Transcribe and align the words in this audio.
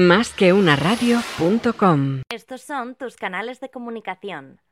Más 0.00 0.32
que 0.32 0.52
una 0.54 0.76
radio.com. 0.76 2.22
Estos 2.30 2.62
son 2.62 2.94
tus 2.94 3.16
canales 3.16 3.60
de 3.60 3.68
comunicación. 3.68 4.62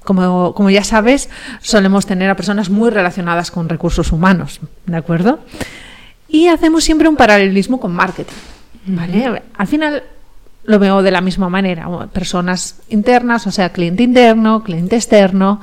como, 0.05 0.55
como, 0.55 0.71
ya 0.71 0.85
sabes, 0.85 1.31
solemos 1.61 2.07
tener 2.07 2.29
a 2.29 2.37
personas 2.37 2.69
muy 2.69 2.91
relacionadas 2.91 3.51
con 3.51 3.69
recursos 3.69 4.13
humanos, 4.13 4.61
¿de 4.87 4.97
acuerdo? 4.97 5.41
Y 6.29 6.49
hacemos 6.49 6.85
siempre 6.85 7.09
un 7.09 7.17
paralelismo 7.17 7.81
con 7.81 7.93
marketing, 7.93 8.35
¿vale? 8.87 9.43
Al 9.57 9.67
final 9.67 10.03
lo 10.67 10.79
veo 10.79 11.03
de 11.03 11.11
la 11.11 11.21
misma 11.21 11.49
manera, 11.49 11.89
personas 12.13 12.81
internas, 12.89 13.47
o 13.47 13.51
sea, 13.51 13.71
cliente 13.71 14.03
interno, 14.03 14.63
cliente 14.63 14.97
externo, 14.97 15.61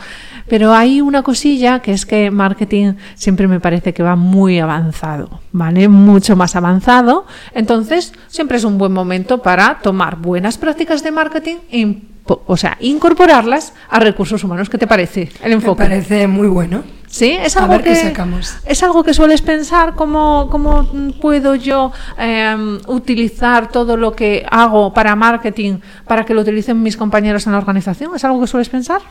pero 0.47 0.73
hay 0.73 1.01
una 1.01 1.23
cosilla 1.23 1.79
que 1.79 1.91
es 1.91 2.05
que 2.05 2.31
marketing 2.31 2.93
siempre 3.15 3.47
me 3.47 3.59
parece 3.59 3.93
que 3.93 4.03
va 4.03 4.15
muy 4.15 4.59
avanzado, 4.59 5.41
¿vale? 5.51 5.87
Mucho 5.87 6.35
más 6.35 6.55
avanzado. 6.55 7.25
Entonces, 7.53 8.13
siempre 8.27 8.57
es 8.57 8.63
un 8.63 8.77
buen 8.77 8.91
momento 8.91 9.41
para 9.41 9.79
tomar 9.81 10.17
buenas 10.17 10.57
prácticas 10.57 11.03
de 11.03 11.11
marketing 11.11 11.55
e 11.71 12.01
o 12.25 12.55
sea, 12.55 12.77
incorporarlas 12.79 13.73
a 13.89 13.99
recursos 13.99 14.43
humanos. 14.43 14.69
¿Qué 14.69 14.77
te 14.77 14.87
parece 14.87 15.29
el 15.43 15.51
enfoque? 15.51 15.83
Me 15.83 15.89
parece 15.89 16.27
muy 16.27 16.47
bueno. 16.47 16.83
Sí, 17.13 17.29
es 17.29 17.55
algo 17.57 17.79
que 17.79 17.95
sacamos. 17.95 18.55
es 18.65 18.81
algo 18.81 19.03
que 19.03 19.13
sueles 19.13 19.43
pensar 19.43 19.93
cómo, 19.93 20.47
cómo 20.49 20.89
puedo 21.21 21.53
yo 21.53 21.91
em, 22.17 22.79
utilizar 22.87 23.69
todo 23.69 23.97
lo 23.97 24.13
que 24.13 24.43
hago 24.49 24.95
para 24.95 25.15
marketing 25.15 25.77
para 26.07 26.25
que 26.25 26.33
lo 26.33 26.41
utilicen 26.41 26.81
mis 26.81 26.97
compañeros 26.97 27.45
en 27.45 27.51
la 27.51 27.59
organización. 27.59 28.15
¿Es 28.15 28.25
algo 28.25 28.41
que 28.41 28.47
sueles 28.47 28.67
pensar? 28.67 29.01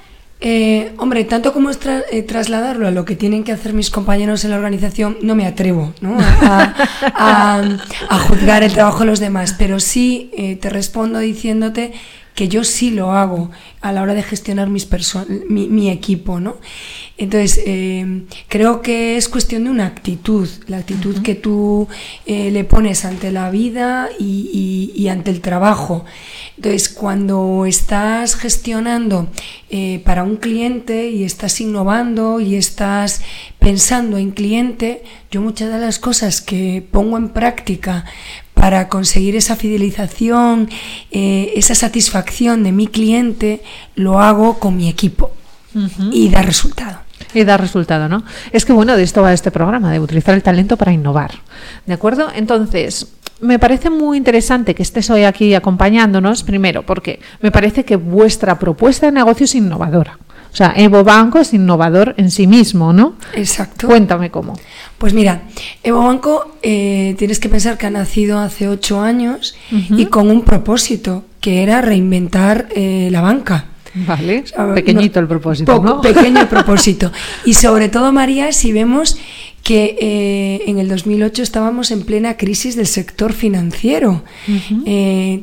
Eh, 0.41 0.92
hombre, 0.98 1.23
tanto 1.23 1.53
como 1.53 1.70
es 1.70 1.78
eh, 1.86 2.25
trasladarlo 2.25 2.89
a 2.89 2.91
lo 2.91 3.05
que 3.05 3.14
tienen 3.14 3.45
que 3.45 3.53
hacer 3.53 3.73
mis 3.73 3.89
compañeros 3.89 4.45
en 4.45 4.50
la 4.50 4.56
organización, 4.56 5.17
no 5.23 5.36
me 5.36 5.47
atrevo 5.47 5.95
A, 7.14 7.62
juzgar 8.27 8.64
el 8.64 8.73
trabajo 8.73 9.00
de 9.00 9.06
los 9.06 9.20
demás, 9.20 9.55
pero 9.56 9.78
sí 9.78 10.33
eh, 10.36 10.56
te 10.56 10.70
respondo 10.70 11.20
diciéndote 11.20 11.92
que 12.35 12.49
yo 12.49 12.65
sí 12.65 12.91
lo 12.91 13.13
hago 13.13 13.51
a 13.81 13.93
la 13.93 14.03
hora 14.03 14.15
de 14.15 14.23
gestionar 14.23 14.71
mis 14.71 14.89
mi, 15.49 15.69
mi, 15.69 15.91
equipo, 15.91 16.41
¿no? 16.41 16.57
Entonces, 17.19 17.61
eh, 17.67 18.23
creo 18.49 18.81
que 18.81 19.17
es 19.17 19.29
cuestión 19.29 19.65
de 19.65 19.71
una 19.71 19.87
actitud, 19.87 20.49
la 20.67 20.79
actitud 20.79 21.21
que 21.23 21.35
tú 21.35 21.89
eh, 22.25 22.51
le 22.51 22.65
pones 22.65 23.05
ante 23.05 23.31
la 23.33 23.51
vida 23.51 24.09
y, 24.19 24.92
y, 24.95 25.09
ante 25.09 25.31
el 25.31 25.41
trabajo. 25.41 26.05
Entonces, 26.57 26.89
cuando 26.89 27.67
estás 27.67 28.35
gestionando 28.37 29.29
eh, 29.69 30.01
para 30.05 30.23
un 30.23 30.37
cliente 30.37 31.11
y 31.11 31.25
estás 31.25 31.61
innovando 31.61 32.41
y 32.41 32.57
estás 32.57 33.21
pensando 33.59 34.17
en 34.17 34.31
cliente, 34.31 35.03
yo 35.31 35.42
muchas 35.42 35.73
de 35.73 35.79
las 35.79 35.98
cosas 35.98 36.41
que 36.41 36.87
pongo 36.91 37.19
en 37.19 37.29
práctica 37.31 38.05
para 38.62 38.89
conseguir 38.89 39.34
esa 39.34 39.56
fidelización, 39.56 40.70
eh, 41.11 41.52
esa 41.56 41.74
satisfacción 41.74 42.62
de 42.62 42.70
mi 42.70 42.86
cliente, 42.86 43.61
lo 43.96 44.20
hago 44.20 44.61
con 44.61 44.77
mi 44.77 44.89
equipo 44.89 45.33
y 46.12 46.28
da 46.28 46.42
resultado. 46.42 47.00
Y 47.34 47.42
da 47.42 47.56
resultado, 47.56 48.08
¿no? 48.08 48.23
Es 48.52 48.64
que 48.64 48.73
bueno, 48.73 48.96
de 48.96 49.02
esto 49.02 49.20
va 49.20 49.33
este 49.33 49.50
programa, 49.50 49.90
de 49.90 49.98
utilizar 49.98 50.36
el 50.36 50.45
talento 50.45 50.77
para 50.77 50.92
innovar. 50.92 51.33
¿De 51.86 51.92
acuerdo? 51.92 52.28
Entonces, 52.33 53.08
me 53.40 53.58
parece 53.58 53.90
muy 53.90 54.17
interesante 54.17 54.77
que 54.77 54.84
estés 54.84 55.11
hoy 55.11 55.24
aquí 55.24 55.56
acompañándonos, 55.56 56.44
primero, 56.44 56.84
porque 56.84 57.18
me 57.40 57.50
parece 57.50 57.84
que 57.84 57.96
vuestra 57.96 58.61
propuesta 58.61 59.06
de 59.06 59.12
negocio 59.12 59.42
es 59.42 59.56
innovadora. 59.56 60.20
O 60.52 60.55
sea, 60.55 60.74
Evo 60.77 61.02
Banco 61.02 61.39
es 61.39 61.55
innovador 61.55 62.14
en 62.18 62.30
sí 62.30 62.46
mismo, 62.46 62.92
¿no? 62.92 63.14
Exacto. 63.35 63.86
Cuéntame 63.86 64.30
cómo. 64.30 64.58
Pues 64.98 65.14
mira, 65.14 65.45
Evo 65.83 66.01
Banco 66.01 66.57
eh, 66.63 67.14
tienes 67.18 67.40
que 67.40 67.48
pensar 67.48 67.79
que 67.79 67.86
ha 67.86 67.90
nacido 67.90 68.39
hace 68.39 68.68
ocho 68.68 69.01
años 69.01 69.57
y 69.70 70.07
con 70.07 70.30
un 70.30 70.42
propósito, 70.42 71.24
que 71.41 71.62
era 71.62 71.80
reinventar 71.80 72.68
eh, 72.77 73.08
la 73.11 73.23
banca. 73.23 73.64
Vale, 73.95 74.45
pequeñito 74.74 75.20
el 75.20 75.27
propósito, 75.27 75.83
¿no? 75.83 76.01
Pequeño 76.02 76.42
el 76.42 76.48
propósito. 76.48 77.11
Y 77.46 77.55
sobre 77.55 77.89
todo, 77.89 78.12
María, 78.12 78.52
si 78.52 78.73
vemos 78.73 79.17
que 79.62 79.96
eh, 80.01 80.62
en 80.67 80.79
el 80.79 80.89
2008 80.89 81.42
estábamos 81.42 81.91
en 81.91 82.02
plena 82.02 82.36
crisis 82.36 82.77
del 82.77 82.86
sector 82.86 83.33
financiero. 83.33 84.23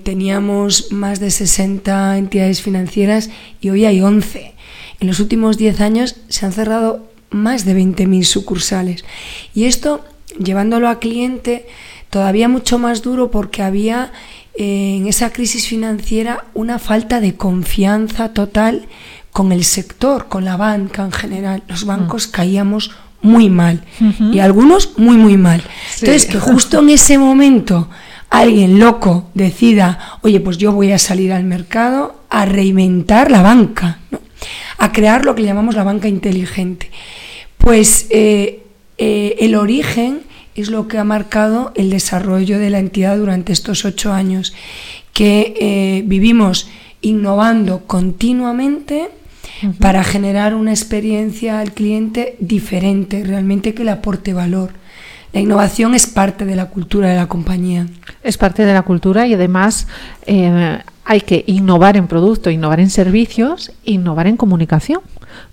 teníamos 0.04 0.92
más 0.92 1.20
de 1.20 1.32
60 1.32 2.18
entidades 2.18 2.62
financieras 2.62 3.32
y 3.60 3.72
hoy 3.72 3.86
hay 3.86 4.02
11. 4.02 4.59
En 5.00 5.08
los 5.08 5.20
últimos 5.20 5.58
10 5.58 5.82
años 5.82 6.16
se 6.28 6.46
han 6.46 6.52
cerrado 6.52 7.08
más 7.30 7.66
de 7.66 7.78
20.000 7.78 8.24
sucursales. 8.24 9.06
Y 9.54 9.66
esto, 9.66 10.04
llevándolo 10.44 10.90
a 10.90 11.00
cliente, 11.00 11.68
todavía 12.10 12.50
mucho 12.50 12.80
más 12.80 13.02
duro 13.02 13.32
porque 13.32 13.62
había 13.62 14.12
eh, 14.56 14.98
en 14.98 15.08
esa 15.08 15.32
crisis 15.32 15.68
financiera 15.68 16.46
una 16.54 16.80
falta 16.80 17.22
de 17.22 17.36
confianza 17.36 18.34
total 18.34 18.88
con 19.32 19.52
el 19.52 19.64
sector, 19.64 20.28
con 20.28 20.44
la 20.44 20.58
banca 20.58 21.04
en 21.04 21.12
general. 21.12 21.64
Los 21.68 21.86
bancos 21.86 22.28
mm. 22.28 22.32
caíamos 22.32 22.92
muy 23.22 23.50
mal 23.50 23.84
y 24.32 24.40
algunos 24.40 24.98
muy, 24.98 25.18
muy 25.18 25.38
mal. 25.38 25.62
Entonces, 26.00 26.26
que 26.26 26.40
justo 26.40 26.80
en 26.80 26.90
ese 26.90 27.18
momento 27.18 27.90
alguien 28.30 28.80
loco 28.80 29.30
decida, 29.34 30.20
oye, 30.22 30.40
pues 30.40 30.58
yo 30.58 30.72
voy 30.72 30.92
a 30.92 31.00
salir 31.00 31.34
al 31.34 31.44
mercado 31.44 32.16
a 32.30 32.46
reinventar 32.46 33.30
la 33.30 33.42
banca. 33.42 34.00
¿no? 34.12 34.20
A 34.80 34.92
crear 34.92 35.26
lo 35.26 35.36
que 35.36 35.44
llamamos 35.44 35.76
la 35.76 35.84
banca 35.84 36.08
inteligente. 36.08 36.90
Pues 37.58 38.08
eh, 38.10 38.64
eh, 38.98 39.36
el 39.40 39.56
origen 39.56 40.22
es 40.56 40.70
lo 40.70 40.88
que 40.88 40.98
ha 40.98 41.04
marcado 41.04 41.72
el 41.76 41.90
desarrollo 41.90 42.58
de 42.58 42.70
la 42.70 42.80
entidad 42.80 43.18
durante 43.18 43.54
estos 43.54 43.86
ocho 43.86 44.14
años, 44.14 44.54
que 45.14 45.54
eh, 45.60 46.04
vivimos 46.06 46.70
innovando 47.02 47.86
continuamente 47.86 49.10
para 49.80 50.04
generar 50.04 50.56
una 50.56 50.72
experiencia 50.72 51.60
al 51.60 51.74
cliente 51.74 52.38
diferente, 52.40 53.24
realmente 53.26 53.74
que 53.74 53.84
le 53.84 53.92
aporte 53.92 54.34
valor. 54.34 54.72
La 55.34 55.42
innovación 55.42 55.94
es 55.94 56.08
parte 56.08 56.46
de 56.46 56.56
la 56.56 56.70
cultura 56.70 57.10
de 57.10 57.16
la 57.18 57.28
compañía. 57.28 57.88
Es 58.24 58.38
parte 58.38 58.66
de 58.66 58.74
la 58.74 58.82
cultura 58.82 59.28
y 59.28 59.34
además 59.34 59.88
hay 61.10 61.22
que 61.22 61.44
innovar 61.48 61.98
en 61.98 62.06
producto, 62.06 62.52
innovar 62.52 62.80
en 62.80 62.92
servicios, 62.92 63.72
innovar 63.84 64.28
en 64.28 64.38
comunicación. 64.38 65.02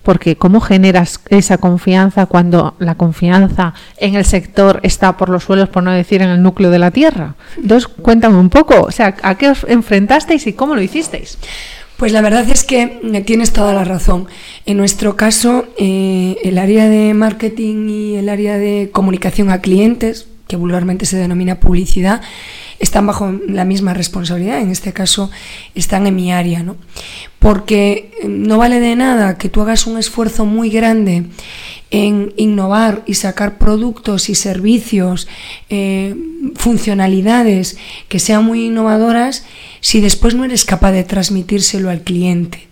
Porque 0.03 0.37
¿cómo 0.37 0.61
generas 0.61 1.19
esa 1.31 1.57
confianza 1.57 2.27
cuando 2.27 2.75
la 2.79 2.97
confianza 2.97 3.73
en 3.97 4.17
el 4.17 4.27
sector 4.27 4.81
está 4.83 5.17
por 5.17 5.31
los 5.31 5.45
suelos, 5.45 5.71
por 5.71 5.83
no 5.83 5.93
decir 5.93 6.21
en 6.21 6.29
el 6.29 6.43
núcleo 6.43 6.71
de 6.71 6.79
la 6.79 6.91
tierra? 6.91 7.37
Entonces, 7.57 7.89
cuéntame 7.89 8.37
un 8.37 8.51
poco, 8.51 8.83
o 8.83 8.91
sea, 8.91 9.17
¿a 9.23 9.37
qué 9.37 9.49
os 9.49 9.65
enfrentasteis 9.67 10.47
y 10.47 10.53
cómo 10.53 10.75
lo 10.75 10.83
hicisteis? 10.83 11.39
Pues 11.97 12.13
la 12.13 12.21
verdad 12.21 12.47
es 12.51 12.63
que 12.63 13.23
tienes 13.25 13.55
toda 13.55 13.73
la 13.73 13.85
razón. 13.85 14.27
En 14.67 14.77
nuestro 14.77 15.17
caso, 15.17 15.65
eh, 15.79 16.37
el 16.45 16.59
área 16.59 16.87
de 16.91 17.15
marketing 17.15 17.89
y 17.89 18.17
el 18.17 18.29
área 18.29 18.59
de 18.59 18.91
comunicación 18.93 19.49
a 19.49 19.63
clientes, 19.63 20.29
que 20.49 20.57
vulgarmente 20.57 21.07
se 21.07 21.17
denomina 21.17 21.61
publicidad, 21.61 22.21
están 22.79 23.07
bajo 23.07 23.33
la 23.49 23.65
misma 23.65 23.95
responsabilidad, 23.95 24.61
en 24.61 24.71
este 24.71 24.93
caso 24.93 25.31
están 25.75 26.07
en 26.07 26.15
mi 26.15 26.33
área, 26.33 26.63
¿no? 26.63 26.77
Porque 27.39 28.11
eh, 28.23 28.29
no 28.29 28.59
vale 28.59 28.81
de 28.81 28.97
nada 28.97 29.39
que 29.39 29.49
tú 29.49 29.63
hagas 29.63 29.87
un 29.87 29.99
esfuerzo 29.99 30.45
muy 30.45 30.71
grande 30.71 31.25
en 31.91 32.33
innovar 32.37 33.03
y 33.07 33.15
sacar 33.15 33.59
productos 33.59 34.29
y 34.29 34.35
servicios, 34.35 35.29
eh, 35.71 36.15
funcionalidades 36.57 37.79
que 38.09 38.19
sean 38.19 38.45
muy 38.45 38.67
innovadoras, 38.67 39.45
si 39.81 40.01
después 40.01 40.35
no 40.35 40.45
eres 40.45 40.65
capaz 40.65 40.93
de 40.93 41.05
transmitírselo 41.05 41.91
al 41.91 42.03
cliente. 42.03 42.69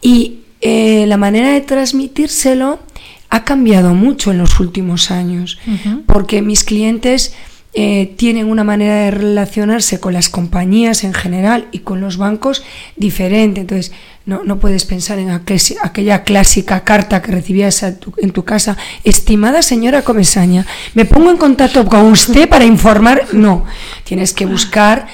Y 0.00 0.40
eh, 0.60 1.04
la 1.06 1.16
manera 1.16 1.52
de 1.52 1.60
transmitírselo 1.60 2.80
ha 3.28 3.44
cambiado 3.44 3.94
mucho 3.94 4.30
en 4.30 4.38
los 4.38 4.60
últimos 4.60 5.10
años, 5.10 5.58
porque 6.06 6.40
mis 6.40 6.62
clientes 6.62 7.34
eh, 7.76 8.14
tienen 8.16 8.48
una 8.48 8.62
manera 8.62 8.94
de 8.94 9.10
relacionarse 9.10 9.98
con 9.98 10.12
las 10.12 10.28
compañías 10.28 11.02
en 11.02 11.12
general 11.12 11.66
y 11.72 11.80
con 11.80 12.00
los 12.00 12.16
bancos 12.16 12.62
diferente. 12.96 13.62
Entonces, 13.62 13.90
no, 14.26 14.44
no 14.44 14.60
puedes 14.60 14.84
pensar 14.84 15.18
en 15.18 15.30
aquella 15.30 16.22
clásica 16.22 16.84
carta 16.84 17.20
que 17.20 17.32
recibías 17.32 17.82
en 17.82 18.30
tu 18.30 18.44
casa. 18.44 18.76
Estimada 19.02 19.60
señora 19.62 20.02
Comesaña, 20.02 20.66
me 20.94 21.04
pongo 21.04 21.30
en 21.32 21.36
contacto 21.36 21.84
con 21.86 22.06
usted 22.06 22.48
para 22.48 22.64
informar. 22.64 23.26
No, 23.32 23.64
tienes 24.04 24.32
que 24.32 24.46
buscar 24.46 25.08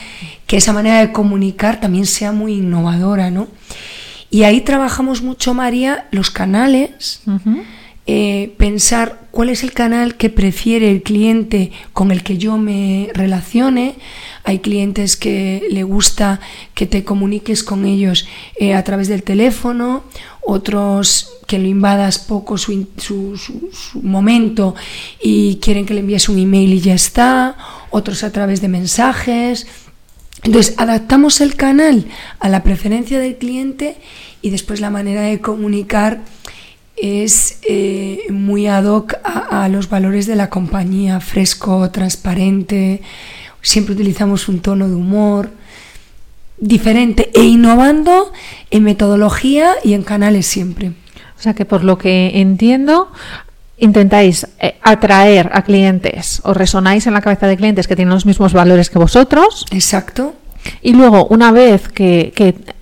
que 0.47 0.59
esa 0.59 0.73
manera 0.75 1.01
de 1.01 1.13
comunicar 1.13 1.81
también 1.81 2.05
sea 2.05 2.31
muy 2.31 2.55
innovadora, 2.55 3.31
¿no? 3.31 3.49
Y 4.31 4.43
ahí 4.43 4.61
trabajamos 4.61 5.23
mucho, 5.23 5.55
María, 5.55 6.09
los 6.11 6.31
canales. 6.31 7.23
Eh, 8.13 8.53
pensar 8.57 9.29
cuál 9.31 9.51
es 9.51 9.63
el 9.63 9.71
canal 9.71 10.17
que 10.17 10.31
prefiere 10.31 10.91
el 10.91 11.05
cliente 11.05 11.71
con 11.93 12.11
el 12.11 12.25
que 12.25 12.39
yo 12.39 12.59
me 12.59 13.09
relacione. 13.15 13.95
Hay 14.43 14.59
clientes 14.59 15.17
que 15.17 15.63
le 15.71 15.85
gusta 15.85 16.41
que 16.75 16.87
te 16.87 17.05
comuniques 17.05 17.63
con 17.63 17.85
ellos 17.85 18.27
eh, 18.59 18.75
a 18.75 18.83
través 18.83 19.07
del 19.07 19.23
teléfono, 19.23 20.03
otros 20.41 21.31
que 21.47 21.61
lo 21.61 21.69
invadas 21.69 22.19
poco 22.19 22.59
su, 22.59 22.89
momento 24.03 24.75
y 25.23 25.59
quieren 25.63 25.87
que 25.87 25.95
le 25.95 26.01
envíes 26.01 26.29
un 26.29 26.41
email 26.41 26.73
y 26.73 26.81
ya 26.81 26.95
está, 26.95 27.57
otros 27.91 28.25
a 28.25 28.33
través 28.33 28.61
de 28.61 28.67
mensajes. 28.67 29.69
Entonces, 30.43 30.75
adaptamos 30.79 31.41
el 31.41 31.55
canal 31.55 32.07
a 32.41 32.49
la 32.49 32.65
preferencia 32.65 33.21
del 33.21 33.37
cliente 33.37 33.99
y 34.43 34.51
después 34.51 34.81
la 34.81 34.91
manera 34.91 35.23
de 35.23 35.41
comunicar 35.41 36.25
es 37.01 37.59
eh, 37.63 38.27
muy 38.31 38.67
ad 38.67 38.85
hoc 38.85 39.15
a, 39.25 39.69
los 39.69 39.89
valores 39.89 40.27
de 40.27 40.37
la 40.37 40.51
compañía, 40.51 41.21
fresco, 41.21 41.91
transparente, 41.91 43.03
siempre 43.63 43.95
utilizamos 43.95 44.49
un 44.49 44.61
tono 44.61 44.89
de 44.89 44.95
humor 44.95 45.51
diferente 46.59 47.31
e 47.35 47.45
innovando 47.45 48.33
en 48.71 48.83
metodología 48.83 49.73
y 49.83 49.95
en 49.95 50.03
canales 50.03 50.47
siempre. 50.47 50.89
O 51.39 51.43
sea 51.43 51.55
que 51.55 51.65
por 51.65 51.85
lo 51.85 51.97
que 51.97 52.41
entiendo, 52.41 53.11
intentáis 53.79 54.47
eh, 54.59 54.77
atraer 54.83 55.51
a 55.55 55.63
clientes 55.63 56.41
o 56.45 56.53
resonáis 56.53 57.07
en 57.07 57.15
la 57.15 57.23
cabeza 57.23 57.47
de 57.47 57.57
clientes 57.57 57.89
que 57.89 57.97
tienen 57.97 58.13
los 58.13 58.27
mismos 58.27 58.53
valores 58.53 58.91
que 58.91 58.99
vosotros. 58.99 59.65
Exacto. 59.71 60.35
Y 60.83 60.93
luego, 60.93 61.27
una 61.27 61.53
vez 61.53 61.89
que, 61.89 62.33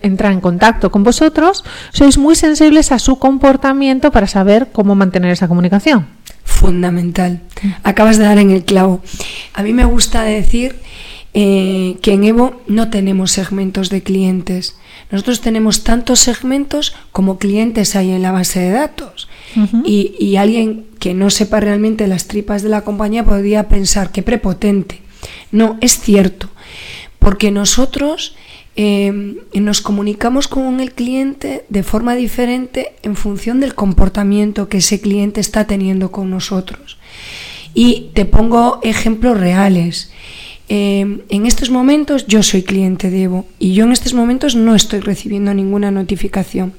entra 0.03 0.33
en 0.33 0.41
contacto 0.41 0.91
con 0.91 1.03
vosotros, 1.03 1.65
sois 1.93 2.19
muy 2.19 2.35
sensibles 2.35 2.93
a 2.93 2.99
su 2.99 3.19
comportamiento 3.19 4.11
para 4.13 4.27
saber 4.27 4.69
cómo 4.73 4.95
mantener 4.95 5.33
esa 5.33 5.49
comunicación. 5.49 6.07
Fundamental. 6.45 7.41
Acabas 7.83 8.19
de 8.19 8.25
dar 8.25 8.39
en 8.39 8.51
el 8.51 8.65
clavo. 8.65 9.01
A 9.53 9.63
mí 9.63 9.73
me 9.73 9.85
gusta 9.85 10.23
decir 10.23 10.77
eh, 11.35 11.97
que 12.03 12.13
en 12.13 12.25
Evo 12.25 12.63
no 12.67 12.89
tenemos 12.91 13.33
segmentos 13.33 13.91
de 13.91 14.03
clientes. 14.03 14.77
Nosotros 15.11 15.41
tenemos 15.41 15.85
tantos 15.85 16.21
segmentos 16.21 16.95
como 17.13 17.39
clientes 17.39 17.97
hay 17.97 18.11
en 18.11 18.23
la 18.23 18.33
base 18.33 18.61
de 18.61 18.71
datos. 18.71 19.29
y, 19.85 20.15
y 20.19 20.37
alguien 20.37 20.85
que 20.99 21.15
no 21.15 21.31
sepa 21.31 21.59
realmente 21.59 22.07
las 22.07 22.29
tripas 22.29 22.63
de 22.63 22.69
la 22.69 22.83
compañía 22.83 23.25
podría 23.25 23.69
pensar 23.69 24.13
que 24.13 24.23
prepotente. 24.23 25.01
No, 25.51 25.79
es 25.81 25.99
cierto 25.99 26.51
porque 27.19 27.51
nosotros 27.51 28.35
em, 28.77 29.37
nos 29.55 29.81
comunicamos 29.81 30.47
con 30.49 30.81
el 30.81 30.93
cliente 30.93 31.65
de 31.69 31.83
forma 31.83 32.15
diferente 32.15 32.93
en 33.03 33.17
función 33.17 33.61
del 33.61 33.75
comportamiento 33.75 34.69
que 34.69 34.79
ese 34.79 35.01
cliente 35.01 35.41
está 35.41 35.67
teniendo 35.67 36.11
con 36.13 36.31
nosotros. 36.31 36.99
Y 37.75 38.11
te 38.15 38.25
pongo 38.25 38.81
ejemplos 38.83 39.39
reales. 39.39 40.11
Em, 40.71 41.23
en 41.31 41.47
estos 41.47 41.71
momentos 41.71 42.27
yo 42.27 42.43
soy 42.43 42.63
cliente 42.63 43.11
de 43.11 43.23
Evo 43.23 43.47
y 43.59 43.73
yo 43.73 43.85
en 43.85 43.93
estos 43.93 44.13
momentos 44.13 44.55
no 44.55 44.75
estoy 44.75 45.01
recibiendo 45.01 45.55
ninguna 45.55 45.91
notificación. 45.91 46.75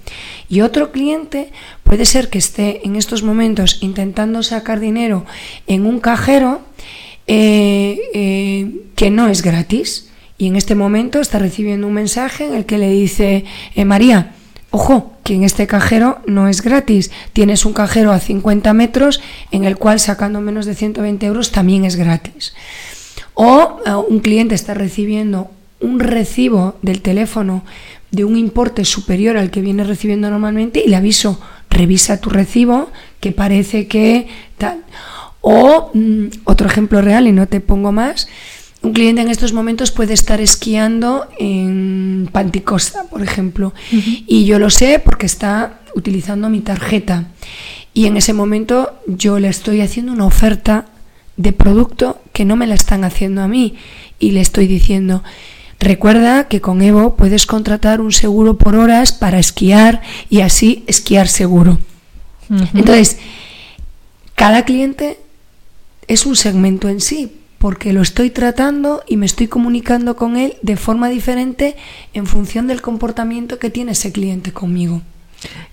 Y 0.47 0.61
otro 0.61 0.91
cliente 0.91 1.51
puede 1.83 2.05
ser 2.05 2.29
que 2.29 2.37
esté 2.37 2.85
en 2.85 2.95
estos 2.95 3.23
momentos 3.23 3.79
intentando 3.81 4.43
sacar 4.43 4.79
dinero 4.79 5.25
en 5.65 5.87
un 5.87 5.99
cajero 5.99 6.61
eh, 7.25 7.99
eh, 8.13 8.71
que 8.95 9.09
no 9.09 9.27
es 9.27 9.41
gratis 9.41 10.08
y 10.39 10.47
en 10.47 10.55
este 10.55 10.73
momento 10.73 11.19
está 11.19 11.37
recibiendo 11.37 11.85
un 11.85 11.93
mensaje 11.93 12.45
en 12.45 12.55
el 12.55 12.65
que 12.65 12.77
le 12.77 12.89
dice, 12.89 13.43
eh, 13.75 13.85
María, 13.85 14.31
ojo, 14.71 15.13
que 15.23 15.35
en 15.35 15.43
este 15.43 15.67
cajero 15.67 16.19
no 16.25 16.47
es 16.47 16.61
gratis, 16.61 17.11
tienes 17.33 17.65
un 17.65 17.73
cajero 17.73 18.13
a 18.13 18.19
50 18.19 18.73
metros 18.73 19.21
en 19.51 19.65
el 19.65 19.75
cual 19.77 19.99
sacando 19.99 20.39
menos 20.39 20.65
de 20.65 20.75
120 20.75 21.25
euros 21.25 21.51
también 21.51 21.83
es 21.83 21.97
gratis. 21.97 22.53
O 23.33 23.81
eh, 23.85 23.91
un 23.93 24.21
cliente 24.21 24.55
está 24.55 24.73
recibiendo 24.73 25.51
un 25.81 25.99
recibo 25.99 26.77
del 26.81 27.01
teléfono 27.01 27.63
de 28.11 28.23
un 28.23 28.37
importe 28.37 28.85
superior 28.85 29.35
al 29.35 29.51
que 29.51 29.61
viene 29.61 29.83
recibiendo 29.83 30.29
normalmente 30.29 30.81
y 30.83 30.89
le 30.89 30.95
aviso, 30.95 31.39
revisa 31.69 32.21
tu 32.21 32.29
recibo, 32.29 32.89
que 33.19 33.33
parece 33.33 33.87
que 33.87 34.27
tal. 34.57 34.85
O 35.41 35.91
mm, 35.93 36.27
otro 36.45 36.67
ejemplo 36.67 37.01
real, 37.01 37.27
y 37.27 37.33
no 37.33 37.47
te 37.47 37.59
pongo 37.59 37.91
más, 37.91 38.27
un 38.81 38.93
cliente 38.93 39.21
en 39.21 39.29
estos 39.29 39.53
momentos 39.53 39.91
puede 39.91 40.13
estar 40.13 40.39
esquiando 40.39 41.27
en 41.37 42.29
Panticosta, 42.31 43.03
por 43.05 43.21
ejemplo, 43.21 43.73
y 43.91 44.45
yo 44.45 44.57
lo 44.57 44.69
sé 44.69 44.99
porque 44.99 45.25
está 45.25 45.79
utilizando 45.95 46.49
mi 46.49 46.61
tarjeta. 46.61 47.27
Y 47.93 48.05
en 48.05 48.15
ese 48.15 48.33
momento 48.33 48.93
yo 49.07 49.39
le 49.39 49.49
estoy 49.49 49.81
haciendo 49.81 50.13
una 50.13 50.25
oferta 50.25 50.85
de 51.35 51.51
producto 51.51 52.21
que 52.31 52.45
no 52.45 52.55
me 52.55 52.67
la 52.67 52.75
están 52.75 53.03
haciendo 53.03 53.41
a 53.41 53.47
mí 53.47 53.75
y 54.19 54.31
le 54.31 54.41
estoy 54.41 54.67
diciendo, 54.67 55.23
recuerda 55.79 56.47
que 56.47 56.61
con 56.61 56.81
Evo 56.81 57.15
puedes 57.15 57.45
contratar 57.45 57.99
un 57.99 58.11
seguro 58.11 58.57
por 58.57 58.75
horas 58.75 59.11
para 59.11 59.39
esquiar 59.39 60.01
y 60.29 60.41
así 60.41 60.83
esquiar 60.87 61.27
seguro. 61.27 61.79
Entonces, 62.73 63.17
cada 64.35 64.63
cliente 64.63 65.19
es 66.07 66.25
un 66.25 66.35
segmento 66.35 66.89
en 66.89 67.01
sí, 67.01 67.38
porque 67.59 67.93
lo 67.93 68.01
estoy 68.01 68.31
tratando 68.31 69.03
y 69.07 69.17
me 69.17 69.25
estoy 69.25 69.47
comunicando 69.47 70.15
con 70.15 70.37
él 70.37 70.55
de 70.61 70.77
forma 70.77 71.09
diferente 71.09 71.75
en 72.13 72.25
función 72.25 72.67
del 72.67 72.81
comportamiento 72.81 73.59
que 73.59 73.69
tiene 73.69 73.91
ese 73.91 74.11
cliente 74.11 74.51
conmigo. 74.51 75.01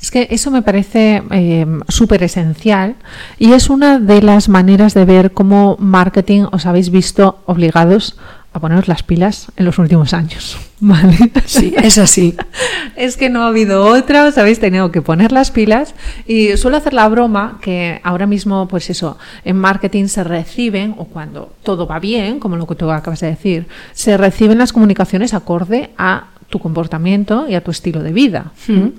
Es 0.00 0.10
que 0.10 0.28
eso 0.30 0.50
me 0.50 0.62
parece 0.62 1.22
eh, 1.30 1.66
súper 1.88 2.22
esencial 2.22 2.96
y 3.38 3.52
es 3.52 3.70
una 3.70 3.98
de 3.98 4.22
las 4.22 4.48
maneras 4.48 4.94
de 4.94 5.04
ver 5.04 5.32
cómo 5.32 5.76
marketing 5.80 6.44
os 6.52 6.66
habéis 6.66 6.90
visto 6.90 7.40
obligados 7.46 8.16
a 8.56 8.60
poneros 8.60 8.88
las 8.88 9.02
pilas 9.02 9.48
en 9.56 9.66
los 9.66 9.78
últimos 9.78 10.14
años. 10.14 10.58
¿Vale? 10.80 11.30
Sí, 11.44 11.74
es 11.76 11.98
así. 11.98 12.34
es 12.96 13.16
que 13.16 13.28
no 13.28 13.42
ha 13.42 13.48
habido 13.48 13.84
otra, 13.84 14.26
os 14.26 14.38
habéis 14.38 14.60
tenido 14.60 14.90
que 14.90 15.02
poner 15.02 15.30
las 15.30 15.50
pilas. 15.50 15.94
Y 16.26 16.56
suelo 16.56 16.78
hacer 16.78 16.94
la 16.94 17.08
broma 17.08 17.58
que 17.60 18.00
ahora 18.02 18.26
mismo, 18.26 18.66
pues 18.68 18.88
eso, 18.90 19.18
en 19.44 19.56
marketing 19.56 20.06
se 20.06 20.24
reciben, 20.24 20.94
o 20.96 21.04
cuando 21.04 21.52
todo 21.62 21.86
va 21.86 21.98
bien, 21.98 22.40
como 22.40 22.56
lo 22.56 22.66
que 22.66 22.74
tú 22.74 22.90
acabas 22.90 23.20
de 23.20 23.28
decir, 23.28 23.66
se 23.92 24.16
reciben 24.16 24.58
las 24.58 24.72
comunicaciones 24.72 25.34
acorde 25.34 25.90
a 25.98 26.28
tu 26.48 26.58
comportamiento 26.58 27.46
y 27.48 27.54
a 27.54 27.62
tu 27.62 27.70
estilo 27.70 28.02
de 28.02 28.12
vida. 28.12 28.52
Hmm. 28.66 28.90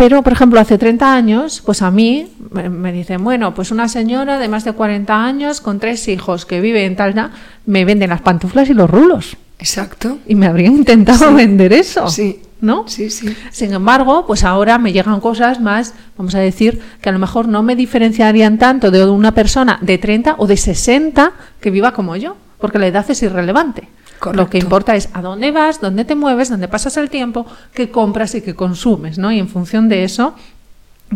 Pero, 0.00 0.22
por 0.22 0.32
ejemplo, 0.32 0.58
hace 0.58 0.78
30 0.78 1.14
años, 1.14 1.62
pues 1.62 1.82
a 1.82 1.90
mí 1.90 2.26
me 2.52 2.90
dicen, 2.90 3.22
bueno, 3.22 3.52
pues 3.52 3.70
una 3.70 3.86
señora 3.86 4.38
de 4.38 4.48
más 4.48 4.64
de 4.64 4.72
40 4.72 5.14
años 5.14 5.60
con 5.60 5.78
tres 5.78 6.08
hijos 6.08 6.46
que 6.46 6.62
vive 6.62 6.86
en 6.86 6.96
tal, 6.96 7.30
me 7.66 7.84
venden 7.84 8.08
las 8.08 8.22
pantuflas 8.22 8.70
y 8.70 8.72
los 8.72 8.88
rulos. 8.88 9.36
Exacto. 9.58 10.16
Y 10.26 10.36
me 10.36 10.46
habrían 10.46 10.76
intentado 10.76 11.34
vender 11.34 11.74
eso. 11.74 12.08
Sí. 12.08 12.40
¿No? 12.62 12.88
Sí, 12.88 13.10
sí. 13.10 13.36
Sin 13.50 13.74
embargo, 13.74 14.24
pues 14.26 14.42
ahora 14.42 14.78
me 14.78 14.94
llegan 14.94 15.20
cosas 15.20 15.60
más, 15.60 15.92
vamos 16.16 16.34
a 16.34 16.38
decir, 16.38 16.80
que 17.02 17.10
a 17.10 17.12
lo 17.12 17.18
mejor 17.18 17.46
no 17.46 17.62
me 17.62 17.76
diferenciarían 17.76 18.56
tanto 18.56 18.90
de 18.90 19.04
una 19.04 19.32
persona 19.32 19.78
de 19.82 19.98
30 19.98 20.36
o 20.38 20.46
de 20.46 20.56
60 20.56 21.32
que 21.60 21.70
viva 21.70 21.92
como 21.92 22.16
yo, 22.16 22.38
porque 22.58 22.78
la 22.78 22.86
edad 22.86 23.04
es 23.10 23.22
irrelevante. 23.22 23.86
Lo 24.32 24.50
que 24.50 24.58
importa 24.58 24.96
es 24.96 25.08
a 25.12 25.22
dónde 25.22 25.50
vas, 25.50 25.80
dónde 25.80 26.04
te 26.04 26.14
mueves, 26.14 26.50
dónde 26.50 26.68
pasas 26.68 26.96
el 26.96 27.10
tiempo, 27.10 27.46
qué 27.72 27.90
compras 27.90 28.34
y 28.34 28.42
qué 28.42 28.54
consumes, 28.54 29.18
¿no? 29.18 29.32
Y 29.32 29.38
en 29.38 29.48
función 29.48 29.88
de 29.88 30.04
eso 30.04 30.34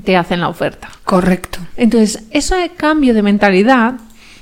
te 0.02 0.16
hacen 0.16 0.40
la 0.40 0.49
oferta. 0.49 0.90
Correcto. 1.04 1.58
Entonces, 1.76 2.25
ese 2.30 2.70
cambio 2.76 3.14
de 3.14 3.23
mentalidad, 3.23 3.94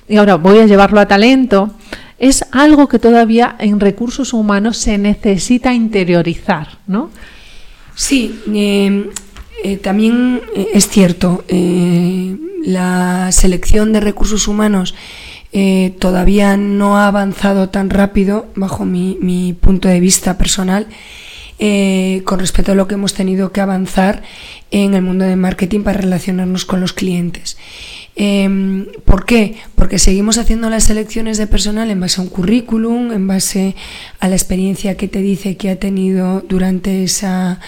y 0.08 0.16
ahora 0.16 0.36
voy 0.36 0.58
a 0.60 0.66
llevarlo 0.66 1.00
a 1.00 1.06
talento, 1.06 1.74
es 2.18 2.44
algo 2.52 2.88
que 2.88 2.98
todavía 2.98 3.56
en 3.58 3.80
recursos 3.80 4.32
humanos 4.32 4.78
se 4.78 4.96
necesita 4.96 5.74
interiorizar, 5.74 6.78
¿no? 6.86 7.10
Sí, 7.94 8.40
eh, 8.54 9.10
eh, 9.64 9.76
también 9.78 10.40
eh, 10.54 10.68
es 10.72 10.88
cierto, 10.88 11.44
la 12.64 13.30
selección 13.32 13.92
de 13.92 14.00
recursos 14.00 14.46
humanos 14.48 14.94
eh, 15.52 15.94
todavía 15.98 16.56
no 16.56 16.96
ha 16.96 17.06
avanzado 17.06 17.68
tan 17.68 17.90
rápido, 17.90 18.46
bajo 18.54 18.84
mi, 18.84 19.54
punto 19.60 19.88
de 19.88 20.00
vista 20.00 20.38
personal, 20.38 20.86
eh, 21.58 22.22
con 22.24 22.38
respecto 22.40 22.72
a 22.72 22.74
lo 22.74 22.88
que 22.88 22.94
hemos 22.94 23.12
tenido 23.12 23.52
que 23.52 23.60
avanzar 23.60 24.22
en 24.70 24.94
el 24.94 25.02
mundo 25.02 25.26
del 25.26 25.36
marketing 25.36 25.82
para 25.82 26.00
relacionarnos 26.00 26.64
con 26.64 26.80
los 26.80 26.94
clientes. 26.94 27.58
Em, 28.14 28.86
¿Por 29.04 29.24
qué? 29.24 29.56
Porque 29.74 29.98
seguimos 29.98 30.36
haciendo 30.36 30.68
las 30.68 30.84
selecciones 30.84 31.38
de 31.38 31.46
personal 31.46 31.90
en 31.90 32.00
base 32.00 32.20
a 32.20 32.24
un 32.24 32.30
currículum, 32.30 33.12
en 33.12 33.26
base 33.26 33.74
a 34.20 34.28
la 34.28 34.34
experiencia 34.34 34.96
que 34.96 35.08
te 35.08 35.20
dice 35.20 35.56
que 35.56 35.70
ha 35.70 35.76
tenido 35.76 36.42
durante 36.46 37.04
esa, 37.04 37.60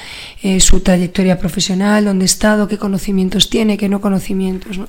eh, 0.43 0.61
su 0.61 0.81
trayectoria 0.81 1.39
profesional, 1.39 2.05
dónde 2.05 2.25
ha 2.25 2.27
estado, 2.27 2.69
qué 2.69 2.77
conocimientos 2.77 3.49
tiene, 3.49 3.79
qué 3.79 3.89
no 3.89 4.01
conocimientos. 4.01 4.81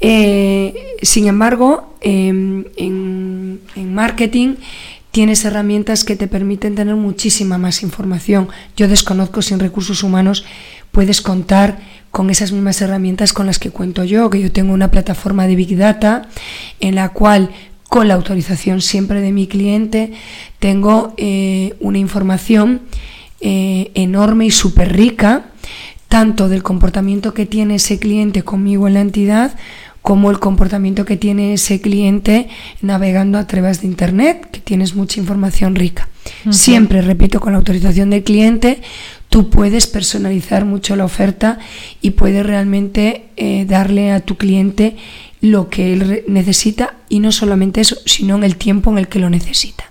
Eh, 0.00 0.96
sin 1.02 1.26
embargo, 1.26 1.94
em, 2.00 2.64
en, 2.76 3.60
marketing 3.76 4.56
tienes 5.10 5.44
herramientas 5.44 6.04
que 6.04 6.14
te 6.14 6.28
permiten 6.28 6.74
tener 6.74 6.94
muchísima 6.94 7.58
más 7.58 7.82
información. 7.82 8.48
Yo 8.76 8.86
desconozco 8.86 9.42
si 9.42 9.54
en 9.54 9.60
recursos 9.60 10.02
humanos 10.02 10.44
puedes 10.92 11.20
contar 11.20 11.78
con 12.10 12.30
esas 12.30 12.52
mismas 12.52 12.80
herramientas 12.80 13.32
con 13.32 13.46
las 13.46 13.58
que 13.58 13.70
cuento 13.70 14.04
yo, 14.04 14.30
que 14.30 14.40
yo 14.40 14.52
tengo 14.52 14.72
una 14.72 14.90
plataforma 14.90 15.46
de 15.46 15.56
Big 15.56 15.76
Data 15.76 16.28
en 16.80 16.94
la 16.94 17.10
cual 17.10 17.50
con 17.88 18.06
la 18.06 18.14
autorización 18.14 18.80
siempre 18.80 19.20
de 19.20 19.32
mi 19.32 19.46
cliente 19.46 20.12
tengo 20.58 21.14
eh, 21.16 21.74
una 21.80 21.98
información 21.98 22.82
eh, 23.40 23.90
enorme 23.94 24.46
y 24.46 24.50
súper 24.50 24.94
rica, 24.94 25.46
tanto 26.08 26.48
del 26.48 26.62
comportamiento 26.62 27.34
que 27.34 27.46
tiene 27.46 27.76
ese 27.76 27.98
cliente 27.98 28.42
conmigo 28.42 28.88
en 28.88 28.94
la 28.94 29.00
entidad, 29.00 29.56
como 30.08 30.30
el 30.30 30.38
comportamiento 30.38 31.04
que 31.04 31.18
tiene 31.18 31.52
ese 31.52 31.82
cliente 31.82 32.48
navegando 32.80 33.36
a 33.36 33.46
través 33.46 33.82
de 33.82 33.88
Internet, 33.88 34.48
que 34.50 34.60
tienes 34.60 34.94
mucha 34.94 35.20
información 35.20 35.74
rica. 35.74 36.08
Siempre, 36.48 37.02
repito, 37.02 37.40
con 37.40 37.52
la 37.52 37.58
autorización 37.58 38.08
del 38.08 38.24
cliente, 38.24 38.80
tú 39.28 39.50
puedes 39.50 39.86
personalizar 39.86 40.64
mucho 40.64 40.96
la 40.96 41.04
oferta 41.04 41.58
y 42.00 42.12
puedes 42.12 42.46
realmente 42.46 43.26
eh, 43.36 43.66
darle 43.68 44.10
a 44.10 44.20
tu 44.20 44.38
cliente 44.38 44.96
lo 45.42 45.68
que 45.68 45.92
él 45.92 46.24
necesita 46.26 46.94
y 47.10 47.20
no 47.20 47.30
solamente 47.30 47.82
eso, 47.82 47.98
sino 48.06 48.36
en 48.36 48.44
el 48.44 48.56
tiempo 48.56 48.90
en 48.90 48.96
el 48.96 49.08
que 49.08 49.18
lo 49.18 49.28
necesita. 49.28 49.84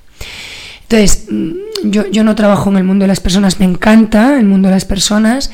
Entonces, 0.90 1.28
mm, 1.30 1.92
yo, 1.92 2.10
yo 2.10 2.24
no 2.24 2.34
trabajo 2.34 2.72
en 2.72 2.78
el 2.78 2.86
mundo 2.86 3.04
de 3.04 3.10
las 3.10 3.20
personas, 3.20 3.60
me 3.60 3.68
encanta 3.68 4.40
el 4.40 4.48
mundo 4.48 4.70
de 4.70 4.74
las 4.74 4.86
personas 4.86 5.52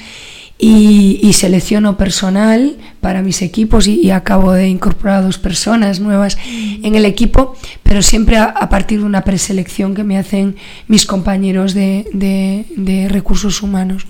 y, 0.57 1.33
selecciono 1.33 1.97
personal 1.97 2.77
para 3.01 3.21
mis 3.21 3.41
equipos 3.41 3.87
y, 3.87 4.11
acabo 4.11 4.53
de 4.53 4.67
incorporar 4.67 5.23
dos 5.23 5.37
personas 5.37 5.99
nuevas 5.99 6.37
en 6.47 6.95
el 6.95 7.05
equipo, 7.05 7.55
pero 7.81 8.01
siempre 8.01 8.37
a, 8.37 8.69
partir 8.69 8.99
de 8.99 9.05
una 9.05 9.23
preselección 9.23 9.93
que 9.93 10.03
me 10.03 10.17
hacen 10.17 10.55
mis 10.87 11.05
compañeros 11.05 11.73
de, 11.73 13.07
recursos 13.09 13.61
humanos. 13.61 14.05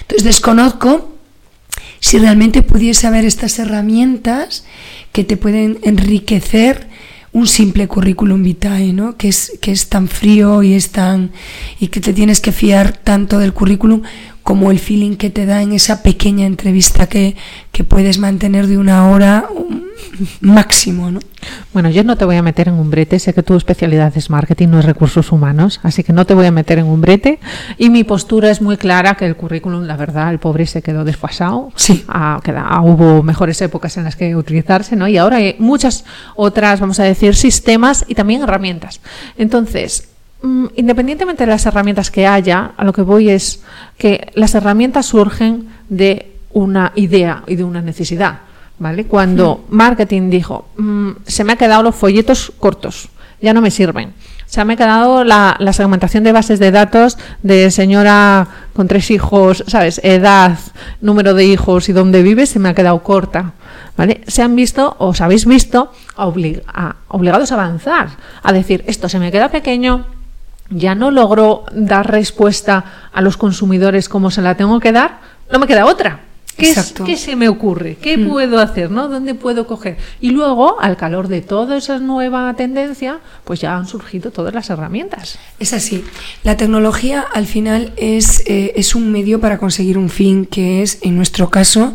Entonces 0.00 0.24
desconozco 0.24 1.14
si 2.00 2.18
realmente 2.18 2.62
pudiese 2.62 3.06
haber 3.06 3.24
estas 3.24 3.58
herramientas 3.58 4.64
que 5.12 5.24
te 5.24 5.36
pueden 5.36 5.78
enriquecer 5.82 6.86
un 7.32 7.46
simple 7.46 7.86
currículum 7.88 8.42
vitae, 8.42 8.92
¿no? 8.92 9.16
que, 9.16 9.28
es, 9.28 9.58
que 9.60 9.70
es 9.72 9.88
tan 9.88 10.08
frío 10.08 10.62
y, 10.62 10.74
es 10.74 10.90
tan, 10.90 11.30
y 11.78 11.88
que 11.88 12.00
te 12.00 12.12
tienes 12.12 12.40
que 12.40 12.52
fiar 12.52 12.96
tanto 12.96 13.38
del 13.38 13.52
currículum 13.52 14.02
como 14.48 14.70
el 14.70 14.78
feeling 14.78 15.16
que 15.16 15.28
te 15.28 15.44
da 15.44 15.60
en 15.60 15.72
esa 15.72 16.02
pequeña 16.02 16.46
entrevista 16.46 17.06
que, 17.06 17.36
que 17.70 17.84
puedes 17.84 18.16
mantener 18.16 18.66
de 18.66 18.78
una 18.78 19.10
hora 19.10 19.46
máximo. 20.40 21.10
¿no? 21.10 21.20
Bueno, 21.74 21.90
yo 21.90 22.02
no 22.02 22.16
te 22.16 22.24
voy 22.24 22.36
a 22.36 22.42
meter 22.42 22.68
en 22.68 22.74
un 22.76 22.88
brete, 22.88 23.18
sé 23.18 23.34
que 23.34 23.42
tu 23.42 23.56
especialidad 23.56 24.10
es 24.16 24.30
marketing, 24.30 24.68
no 24.68 24.78
es 24.78 24.86
recursos 24.86 25.32
humanos, 25.32 25.80
así 25.82 26.02
que 26.02 26.14
no 26.14 26.24
te 26.24 26.32
voy 26.32 26.46
a 26.46 26.50
meter 26.50 26.78
en 26.78 26.86
un 26.86 27.02
brete. 27.02 27.40
Y 27.76 27.90
mi 27.90 28.04
postura 28.04 28.48
es 28.50 28.62
muy 28.62 28.78
clara 28.78 29.16
que 29.16 29.26
el 29.26 29.36
currículum, 29.36 29.82
la 29.82 29.98
verdad, 29.98 30.30
el 30.30 30.38
pobre 30.38 30.64
se 30.64 30.80
quedó 30.80 31.04
desfasado. 31.04 31.70
Sí. 31.76 32.06
Ah, 32.08 32.40
ah, 32.56 32.80
hubo 32.80 33.22
mejores 33.22 33.60
épocas 33.60 33.98
en 33.98 34.04
las 34.04 34.16
que 34.16 34.34
utilizarse, 34.34 34.96
¿no? 34.96 35.08
Y 35.08 35.18
ahora 35.18 35.36
hay 35.36 35.56
muchas 35.58 36.06
otras, 36.36 36.80
vamos 36.80 36.98
a 37.00 37.04
decir, 37.04 37.34
sistemas 37.34 38.06
y 38.08 38.14
también 38.14 38.40
herramientas. 38.40 39.02
Entonces, 39.36 40.08
independientemente 40.42 41.44
de 41.44 41.50
las 41.50 41.66
herramientas 41.66 42.10
que 42.10 42.26
haya, 42.26 42.72
a 42.76 42.84
lo 42.84 42.92
que 42.92 43.02
voy 43.02 43.30
es 43.30 43.62
que 43.96 44.30
las 44.34 44.54
herramientas 44.54 45.06
surgen 45.06 45.68
de 45.88 46.32
una 46.52 46.92
idea 46.94 47.42
y 47.46 47.56
de 47.56 47.64
una 47.64 47.82
necesidad. 47.82 48.40
¿vale? 48.78 49.04
Cuando 49.04 49.64
mm. 49.68 49.74
marketing 49.74 50.30
dijo, 50.30 50.68
mm, 50.76 51.10
se 51.26 51.44
me 51.44 51.52
han 51.52 51.58
quedado 51.58 51.82
los 51.82 51.94
folletos 51.94 52.52
cortos, 52.58 53.08
ya 53.40 53.52
no 53.52 53.60
me 53.60 53.70
sirven. 53.70 54.12
Se 54.46 54.64
me 54.64 54.74
ha 54.74 54.76
quedado 54.76 55.24
la, 55.24 55.58
segmentación 55.72 56.24
de 56.24 56.32
bases 56.32 56.58
de 56.58 56.70
datos 56.70 57.18
de 57.42 57.70
señora 57.70 58.48
con 58.72 58.88
tres 58.88 59.10
hijos, 59.10 59.62
¿sabes? 59.66 60.00
Edad, 60.02 60.58
número 61.02 61.34
de 61.34 61.44
hijos 61.44 61.90
y 61.90 61.92
dónde 61.92 62.22
vive, 62.22 62.46
se 62.46 62.58
me 62.58 62.70
ha 62.70 62.74
quedado 62.74 63.02
corta. 63.02 63.52
¿Vale? 63.94 64.22
Se 64.26 64.42
han 64.42 64.56
visto, 64.56 64.96
o 65.00 65.08
os 65.08 65.20
habéis 65.20 65.44
visto, 65.44 65.92
obligados 66.16 67.52
a 67.52 67.54
avanzar, 67.54 68.08
a 68.42 68.52
decir, 68.52 68.84
esto 68.86 69.08
se 69.08 69.18
me 69.18 69.30
queda 69.30 69.50
pequeño, 69.50 70.06
ya 70.70 70.94
no 70.94 71.10
logro 71.10 71.64
dar 71.72 72.10
respuesta 72.10 72.84
a 73.12 73.20
los 73.20 73.36
consumidores 73.36 74.08
como 74.08 74.30
se 74.30 74.42
la 74.42 74.56
tengo 74.56 74.80
que 74.80 74.92
dar, 74.92 75.20
no 75.50 75.58
me 75.58 75.66
queda 75.66 75.86
otra. 75.86 76.20
¿Qué, 76.58 76.74
¿qué 77.06 77.16
se 77.16 77.36
me 77.36 77.48
ocurre? 77.48 77.96
¿Qué 78.02 78.18
mm. 78.18 78.28
puedo 78.28 78.58
hacer? 78.58 78.90
¿no? 78.90 79.06
¿Dónde 79.06 79.36
puedo 79.36 79.68
coger? 79.68 79.96
Y 80.20 80.30
luego, 80.30 80.80
al 80.80 80.96
calor 80.96 81.28
de 81.28 81.40
toda 81.40 81.76
esa 81.76 82.00
nueva 82.00 82.52
tendencia, 82.54 83.20
pues 83.44 83.60
ya 83.60 83.76
han 83.76 83.86
surgido 83.86 84.32
todas 84.32 84.52
las 84.52 84.68
herramientas. 84.68 85.38
Es 85.60 85.72
así. 85.72 86.04
La 86.42 86.56
tecnología 86.56 87.20
al 87.20 87.46
final 87.46 87.92
es, 87.96 88.42
eh, 88.46 88.72
es 88.74 88.96
un 88.96 89.12
medio 89.12 89.40
para 89.40 89.58
conseguir 89.58 89.98
un 89.98 90.10
fin, 90.10 90.46
que 90.46 90.82
es, 90.82 90.98
en 91.02 91.16
nuestro 91.16 91.48
caso, 91.48 91.94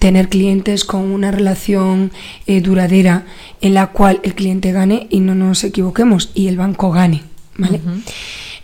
tener 0.00 0.28
clientes 0.28 0.84
con 0.84 1.02
una 1.12 1.30
relación 1.30 2.10
eh, 2.48 2.60
duradera 2.60 3.24
en 3.60 3.74
la 3.74 3.92
cual 3.92 4.18
el 4.24 4.34
cliente 4.34 4.72
gane 4.72 5.06
y 5.10 5.20
no 5.20 5.36
nos 5.36 5.62
equivoquemos 5.62 6.32
y 6.34 6.48
el 6.48 6.56
banco 6.56 6.90
gane. 6.90 7.22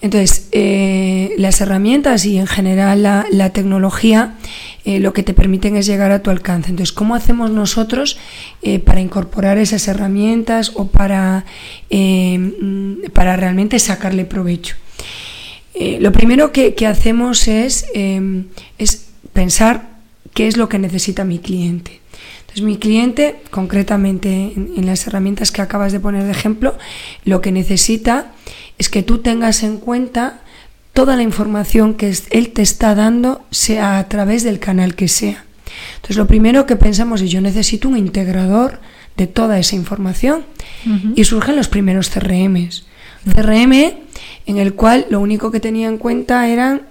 Entonces, 0.00 0.48
eh, 0.52 1.34
las 1.38 1.60
herramientas 1.60 2.24
y 2.24 2.38
en 2.38 2.46
general 2.46 3.02
la, 3.02 3.50
tecnología 3.50 4.34
eh, 4.84 5.00
lo 5.00 5.12
que 5.12 5.24
te 5.24 5.34
permiten 5.34 5.76
es 5.76 5.86
llegar 5.86 6.12
a 6.12 6.22
tu 6.22 6.30
alcance. 6.30 6.70
Entonces, 6.70 6.92
¿cómo 6.92 7.14
hacemos 7.14 7.50
nosotros 7.50 8.18
eh, 8.62 8.78
para 8.78 9.00
incorporar 9.00 9.58
esas 9.58 9.88
herramientas 9.88 10.72
o 10.74 10.86
para, 10.86 11.44
para 13.12 13.36
realmente 13.36 13.78
sacarle 13.78 14.24
provecho? 14.24 14.76
lo 16.00 16.10
primero 16.10 16.50
que, 16.50 16.74
hacemos 16.88 17.46
es, 17.46 17.86
es 17.94 19.06
pensar 19.32 19.90
qué 20.34 20.48
es 20.48 20.56
lo 20.56 20.68
que 20.68 20.80
necesita 20.80 21.22
mi 21.22 21.38
cliente. 21.38 22.00
Entonces, 22.48 22.64
mi 22.64 22.78
cliente, 22.78 23.42
concretamente 23.50 24.54
en, 24.56 24.86
las 24.86 25.06
herramientas 25.06 25.52
que 25.52 25.60
acabas 25.60 25.92
de 25.92 26.00
poner 26.00 26.24
de 26.24 26.30
ejemplo, 26.30 26.78
lo 27.24 27.42
que 27.42 27.52
necesita 27.52 28.32
es 28.78 28.88
que 28.88 29.02
tú 29.02 29.18
tengas 29.18 29.62
en 29.62 29.76
cuenta 29.76 30.40
toda 30.94 31.14
la 31.14 31.22
información 31.22 31.92
que 31.92 32.16
él 32.30 32.48
te 32.50 32.62
está 32.62 32.94
dando, 32.94 33.44
sea 33.50 33.98
a 33.98 34.08
través 34.08 34.44
del 34.44 34.60
canal 34.60 34.94
que 34.94 35.08
sea. 35.08 35.44
Entonces, 35.96 36.16
lo 36.16 36.26
primero 36.26 36.64
que 36.64 36.76
pensamos 36.76 37.20
es 37.20 37.30
yo 37.30 37.42
necesito 37.42 37.86
un 37.86 37.98
integrador 37.98 38.80
de 39.18 39.26
toda 39.26 39.58
esa 39.58 39.76
información 39.76 40.44
y 41.14 41.24
surgen 41.24 41.56
los 41.56 41.68
primeros 41.68 42.08
CRMs. 42.08 42.86
CRM 43.30 43.72
en 44.46 44.56
el 44.56 44.72
cual 44.72 45.06
lo 45.10 45.20
único 45.20 45.50
que 45.50 45.60
tenía 45.60 45.88
en 45.88 45.98
cuenta 45.98 46.48
eran 46.48 46.82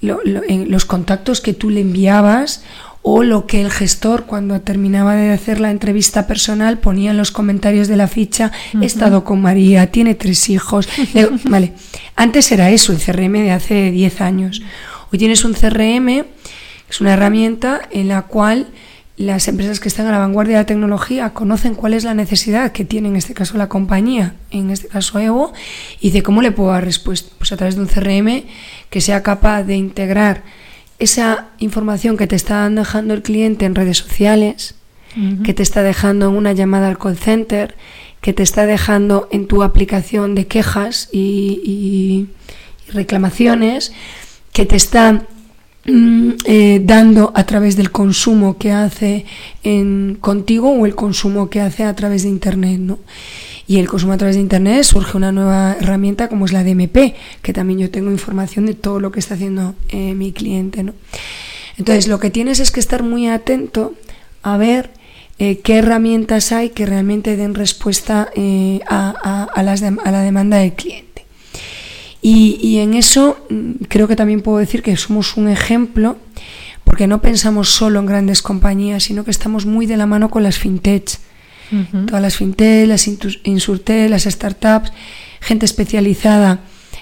los 0.00 0.84
contactos 0.86 1.42
que 1.42 1.52
tú 1.52 1.68
le 1.68 1.80
enviabas 1.80 2.62
o 3.02 3.24
lo 3.24 3.46
que 3.46 3.60
el 3.60 3.70
gestor 3.70 4.26
cuando 4.26 4.60
terminaba 4.60 5.16
de 5.16 5.30
hacer 5.30 5.60
la 5.60 5.70
entrevista 5.70 6.26
personal 6.28 6.78
ponía 6.78 7.10
en 7.10 7.16
los 7.16 7.32
comentarios 7.32 7.88
de 7.88 7.96
la 7.96 8.06
ficha, 8.06 8.52
he 8.80 8.86
estado 8.86 9.24
con 9.24 9.40
María, 9.40 9.90
tiene 9.90 10.14
tres 10.14 10.48
hijos. 10.48 10.88
vale, 11.44 11.72
antes 12.14 12.50
era 12.52 12.70
eso, 12.70 12.92
el 12.92 12.98
CRM 12.98 13.32
de 13.32 13.50
hace 13.50 13.90
10 13.90 14.20
años. 14.20 14.62
Hoy 15.12 15.18
tienes 15.18 15.44
un 15.44 15.54
CRM, 15.54 16.24
es 16.88 17.00
una 17.00 17.14
herramienta 17.14 17.82
en 17.90 18.06
la 18.06 18.22
cual 18.22 18.68
las 19.16 19.46
empresas 19.48 19.80
que 19.80 19.88
están 19.88 20.06
a 20.06 20.12
la 20.12 20.18
vanguardia 20.18 20.56
de 20.56 20.62
la 20.62 20.66
tecnología 20.66 21.30
conocen 21.30 21.74
cuál 21.74 21.94
es 21.94 22.04
la 22.04 22.14
necesidad 22.14 22.72
que 22.72 22.84
tiene 22.84 23.08
en 23.08 23.16
este 23.16 23.34
caso 23.34 23.58
la 23.58 23.68
compañía, 23.68 24.36
en 24.50 24.70
este 24.70 24.88
caso 24.88 25.18
Evo, 25.18 25.52
y 26.00 26.10
de 26.10 26.22
cómo 26.22 26.40
le 26.40 26.52
puedo 26.52 26.70
dar 26.70 26.84
respuesta. 26.84 27.34
Pues 27.36 27.52
a 27.52 27.56
través 27.56 27.74
de 27.74 27.82
un 27.82 27.88
CRM 27.88 28.44
que 28.90 29.00
sea 29.00 29.22
capaz 29.22 29.64
de 29.64 29.76
integrar 29.76 30.44
esa 30.98 31.48
información 31.58 32.16
que 32.16 32.26
te 32.26 32.36
está 32.36 32.68
dejando 32.68 33.14
el 33.14 33.22
cliente 33.22 33.64
en 33.64 33.74
redes 33.74 33.98
sociales, 33.98 34.74
que 35.44 35.52
te 35.52 35.62
está 35.62 35.82
dejando 35.82 36.28
en 36.30 36.36
una 36.36 36.52
llamada 36.52 36.88
al 36.88 36.96
call 36.96 37.18
center, 37.18 37.74
que 38.22 38.32
te 38.32 38.42
está 38.42 38.64
dejando 38.64 39.28
en 39.30 39.46
tu 39.46 39.62
aplicación 39.62 40.34
de 40.34 40.46
quejas 40.46 41.10
y, 41.12 42.28
reclamaciones, 42.88 43.92
que 44.52 44.64
te 44.64 44.76
está 44.76 45.26
mm, 45.86 46.30
eh, 46.44 46.80
dando 46.84 47.32
a 47.34 47.44
través 47.44 47.76
del 47.76 47.90
consumo 47.90 48.58
que 48.58 48.72
hace 48.72 49.24
en, 49.62 50.16
contigo 50.20 50.70
o 50.70 50.86
el 50.86 50.94
consumo 50.94 51.50
que 51.50 51.60
hace 51.60 51.84
a 51.84 51.94
través 51.94 52.22
de 52.22 52.28
Internet. 52.30 52.78
¿no? 52.78 52.98
Y 53.66 53.78
el 53.78 53.88
consumo 53.88 54.12
a 54.12 54.16
través 54.16 54.36
de 54.36 54.42
Internet 54.42 54.84
surge 54.84 55.16
una 55.16 55.32
nueva 55.32 55.76
herramienta 55.78 56.28
como 56.28 56.46
es 56.46 56.52
la 56.52 56.64
DMP, 56.64 57.14
que 57.42 57.52
también 57.52 57.78
yo 57.78 57.90
tengo 57.90 58.10
información 58.10 58.66
de 58.66 58.74
todo 58.74 59.00
lo 59.00 59.12
que 59.12 59.20
está 59.20 59.34
haciendo 59.34 59.74
eh, 59.88 60.14
mi 60.14 60.32
cliente. 60.32 60.82
¿no? 60.82 60.94
Entonces, 61.78 62.08
lo 62.08 62.18
que 62.18 62.30
tienes 62.30 62.60
es 62.60 62.70
que 62.70 62.80
estar 62.80 63.02
muy 63.02 63.28
atento 63.28 63.94
a 64.42 64.56
ver 64.56 64.90
eh, 65.38 65.60
qué 65.60 65.78
herramientas 65.78 66.52
hay 66.52 66.70
que 66.70 66.86
realmente 66.86 67.36
den 67.36 67.54
respuesta 67.54 68.30
eh, 68.34 68.80
a, 68.88 69.48
a, 69.54 69.62
la 69.62 70.22
demanda 70.22 70.58
del 70.58 70.72
cliente. 70.74 71.24
Y, 72.20 72.58
y, 72.62 72.78
en 72.78 72.94
eso 72.94 73.44
mm, 73.50 73.84
creo 73.88 74.06
que 74.06 74.16
también 74.16 74.42
puedo 74.42 74.58
decir 74.58 74.82
que 74.82 74.96
somos 74.96 75.36
un 75.36 75.48
ejemplo 75.48 76.16
porque 76.84 77.06
no 77.06 77.20
pensamos 77.20 77.70
solo 77.70 78.00
en 78.00 78.06
grandes 78.06 78.42
compañías, 78.42 79.04
sino 79.04 79.24
que 79.24 79.30
estamos 79.30 79.66
muy 79.66 79.86
de 79.86 79.96
la 79.96 80.06
mano 80.06 80.30
con 80.30 80.42
las 80.42 80.58
fintechs. 80.58 81.20
Uh 81.72 81.76
-huh. 81.76 82.06
Todas 82.06 82.22
las 82.22 82.36
fintechs, 82.36 82.86
las 82.86 83.08
insurtechs, 83.44 84.10
las 84.10 84.24
startups, 84.24 84.92
gente 85.40 85.64
especializada 85.66 86.60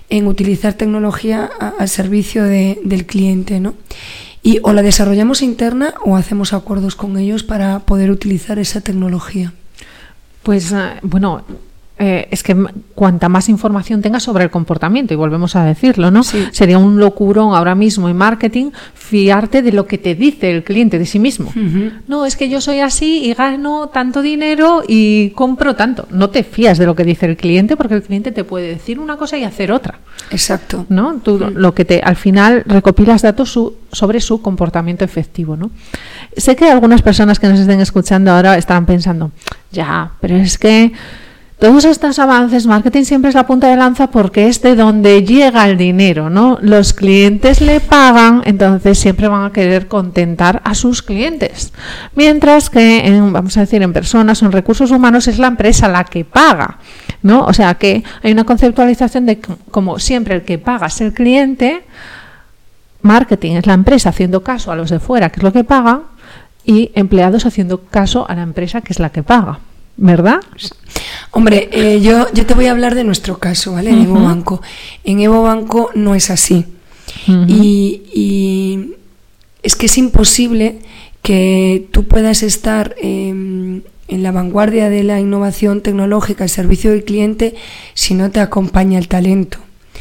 en 0.08 0.26
utilizar 0.26 0.74
tecnología 0.74 1.50
al 1.78 1.88
servicio 1.88 2.44
de, 2.44 2.80
del 2.84 3.04
cliente, 3.06 3.60
¿no? 3.60 3.74
Y 4.42 4.58
o 4.62 4.72
la 4.72 4.82
desarrollamos 4.82 5.42
interna 5.42 5.94
o 6.04 6.16
hacemos 6.16 6.52
acuerdos 6.52 6.96
con 6.96 7.18
ellos 7.18 7.42
para 7.42 7.80
poder 7.80 8.10
utilizar 8.10 8.58
esa 8.58 8.80
tecnología. 8.80 9.52
Pues 10.42 10.72
bueno, 11.02 11.44
eh, 12.00 12.28
es 12.30 12.42
que 12.42 12.56
cuanta 12.94 13.28
más 13.28 13.48
información 13.50 14.00
tengas 14.00 14.22
sobre 14.22 14.44
el 14.44 14.50
comportamiento, 14.50 15.12
y 15.12 15.16
volvemos 15.16 15.54
a 15.54 15.64
decirlo, 15.64 16.10
¿no? 16.10 16.22
Sí. 16.22 16.46
Sería 16.50 16.78
un 16.78 16.98
locurón 16.98 17.54
ahora 17.54 17.74
mismo 17.74 18.08
en 18.08 18.16
marketing 18.16 18.70
fiarte 18.94 19.60
de 19.60 19.70
lo 19.70 19.86
que 19.86 19.98
te 19.98 20.14
dice 20.14 20.50
el 20.50 20.64
cliente 20.64 20.98
de 20.98 21.04
sí 21.04 21.18
mismo. 21.18 21.50
Uh 21.54 21.58
-huh. 21.58 21.92
No, 22.08 22.24
es 22.24 22.36
que 22.36 22.48
yo 22.48 22.60
soy 22.60 22.80
así 22.80 23.24
y 23.24 23.34
gano 23.34 23.90
tanto 23.92 24.22
dinero 24.22 24.82
y 24.88 25.30
compro 25.30 25.76
tanto. 25.76 26.08
No 26.10 26.30
te 26.30 26.42
fías 26.42 26.78
de 26.78 26.86
lo 26.86 26.94
que 26.94 27.04
dice 27.04 27.26
el 27.26 27.36
cliente 27.36 27.76
porque 27.76 27.94
el 27.94 28.02
cliente 28.02 28.32
te 28.32 28.44
puede 28.44 28.68
decir 28.68 28.98
una 28.98 29.16
cosa 29.16 29.36
y 29.36 29.44
hacer 29.44 29.70
otra. 29.70 29.98
Exacto. 30.30 30.86
¿No? 30.88 31.20
Tú 31.22 31.34
uh 31.34 31.38
-huh. 31.38 31.52
lo 31.52 31.74
que 31.74 31.84
te 31.84 32.00
al 32.00 32.16
final 32.16 32.62
recopilas 32.66 33.20
datos 33.22 33.52
su, 33.52 33.74
sobre 33.92 34.20
su 34.20 34.40
comportamiento 34.40 35.04
efectivo, 35.04 35.56
¿no? 35.56 35.70
Sé 36.36 36.56
que 36.56 36.70
algunas 36.70 37.02
personas 37.02 37.38
que 37.38 37.48
nos 37.48 37.60
estén 37.60 37.80
escuchando 37.80 38.30
ahora 38.30 38.56
estarán 38.56 38.86
pensando, 38.86 39.32
ya, 39.70 40.12
pero 40.20 40.36
es 40.36 40.56
que 40.56 40.92
todos 41.60 41.84
estos 41.84 42.18
avances, 42.18 42.66
marketing 42.66 43.04
siempre 43.04 43.28
es 43.28 43.34
la 43.34 43.46
punta 43.46 43.68
de 43.68 43.76
lanza 43.76 44.10
porque 44.10 44.48
es 44.48 44.62
de 44.62 44.74
donde 44.74 45.24
llega 45.24 45.68
el 45.68 45.76
dinero, 45.76 46.30
¿no? 46.30 46.58
Los 46.62 46.94
clientes 46.94 47.60
le 47.60 47.80
pagan, 47.80 48.42
entonces 48.46 48.98
siempre 48.98 49.28
van 49.28 49.44
a 49.44 49.52
querer 49.52 49.86
contentar 49.86 50.62
a 50.64 50.74
sus 50.74 51.02
clientes. 51.02 51.74
Mientras 52.16 52.70
que, 52.70 53.06
en, 53.06 53.30
vamos 53.34 53.58
a 53.58 53.60
decir, 53.60 53.82
en 53.82 53.92
personas 53.92 54.42
o 54.42 54.46
en 54.46 54.52
recursos 54.52 54.90
humanos 54.90 55.28
es 55.28 55.38
la 55.38 55.48
empresa 55.48 55.86
la 55.86 56.04
que 56.04 56.24
paga, 56.24 56.78
¿no? 57.22 57.44
O 57.44 57.52
sea 57.52 57.74
que 57.74 58.02
hay 58.22 58.32
una 58.32 58.44
conceptualización 58.44 59.26
de 59.26 59.38
como 59.70 59.98
siempre 59.98 60.36
el 60.36 60.42
que 60.42 60.56
paga 60.56 60.86
es 60.86 60.98
el 61.02 61.12
cliente, 61.12 61.82
marketing 63.02 63.56
es 63.56 63.66
la 63.66 63.74
empresa 63.74 64.08
haciendo 64.08 64.42
caso 64.42 64.72
a 64.72 64.76
los 64.76 64.88
de 64.88 64.98
fuera, 64.98 65.28
que 65.28 65.40
es 65.40 65.42
lo 65.42 65.52
que 65.52 65.64
paga, 65.64 66.04
y 66.64 66.90
empleados 66.94 67.44
haciendo 67.44 67.82
caso 67.82 68.24
a 68.30 68.34
la 68.34 68.42
empresa, 68.44 68.80
que 68.80 68.94
es 68.94 68.98
la 68.98 69.10
que 69.10 69.22
paga. 69.22 69.58
¿Verdad? 70.00 70.40
Hombre, 71.30 71.68
eh, 71.72 72.00
yo, 72.00 72.26
yo 72.32 72.46
te 72.46 72.54
voy 72.54 72.66
a 72.66 72.72
hablar 72.72 72.94
de 72.94 73.04
nuestro 73.04 73.38
caso, 73.38 73.74
¿vale? 73.74 73.90
En 73.90 73.98
uh 73.98 74.00
-huh. 74.00 74.16
Evo 74.16 74.24
Banco. 74.24 74.62
En 75.04 75.20
Evo 75.20 75.42
Banco 75.42 75.90
no 75.94 76.14
es 76.14 76.30
así. 76.30 76.64
Uh 77.28 77.32
-huh. 77.32 77.44
y, 77.48 78.02
y, 78.12 78.94
es 79.62 79.76
que 79.76 79.86
es 79.86 79.98
imposible 79.98 80.78
que 81.22 81.86
tú 81.92 82.08
puedas 82.08 82.42
estar 82.42 82.96
eh, 82.98 83.28
en 83.28 84.22
la 84.22 84.32
vanguardia 84.32 84.88
de 84.88 85.04
la 85.04 85.20
innovación 85.20 85.82
tecnológica 85.82 86.44
al 86.44 86.50
servicio 86.50 86.90
del 86.90 87.04
cliente 87.04 87.54
si 87.94 88.14
no 88.14 88.30
te 88.30 88.40
acompaña 88.40 88.98
el 88.98 89.06
talento. 89.06 89.58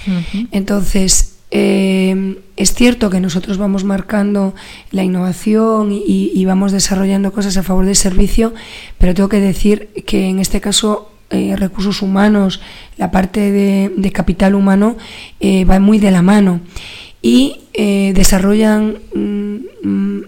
Uh 0.08 0.12
-huh. 0.12 0.48
Entonces, 0.52 1.39
eh, 1.52 2.38
es 2.60 2.74
cierto 2.74 3.10
que 3.10 3.20
nosotros 3.20 3.58
vamos 3.58 3.84
marcando 3.84 4.54
la 4.92 5.04
innovación 5.04 5.92
y, 5.92 6.46
vamos 6.46 6.72
desarrollando 6.72 7.32
cosas 7.32 7.58
a 7.58 7.64
favor 7.64 7.86
del 7.86 7.96
servicio, 7.96 8.54
pero 8.98 9.14
tengo 9.14 9.30
que 9.30 9.40
decir 9.40 9.90
que 10.06 10.28
en 10.28 10.40
este 10.40 10.60
caso 10.60 11.10
eh, 11.30 11.56
recursos 11.56 12.02
humanos, 12.02 12.60
la 12.98 13.12
parte 13.12 13.52
de, 13.52 14.12
capital 14.12 14.56
humano 14.56 14.98
eh, 15.40 15.64
va 15.64 15.80
muy 15.80 16.00
de 16.00 16.12
la 16.12 16.22
mano 16.22 16.60
y 17.22 17.62
eh, 17.74 18.12
desarrollan 18.16 18.98
mm, 19.14 20.22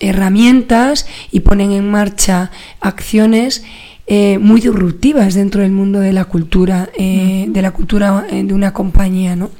herramientas 0.00 1.06
y 1.30 1.40
ponen 1.40 1.72
en 1.72 1.90
marcha 1.90 2.50
acciones 2.80 3.64
eh, 4.08 4.38
muy 4.38 4.60
disruptivas 4.60 5.34
dentro 5.34 5.62
del 5.62 5.72
mundo 5.72 5.98
de 5.98 6.12
la 6.12 6.26
cultura, 6.26 6.88
eh, 6.96 7.46
de 7.48 7.62
la 7.62 7.72
cultura 7.72 8.24
eh, 8.30 8.44
de 8.44 8.54
una 8.54 8.72
compañía, 8.72 9.34
¿no? 9.34 9.50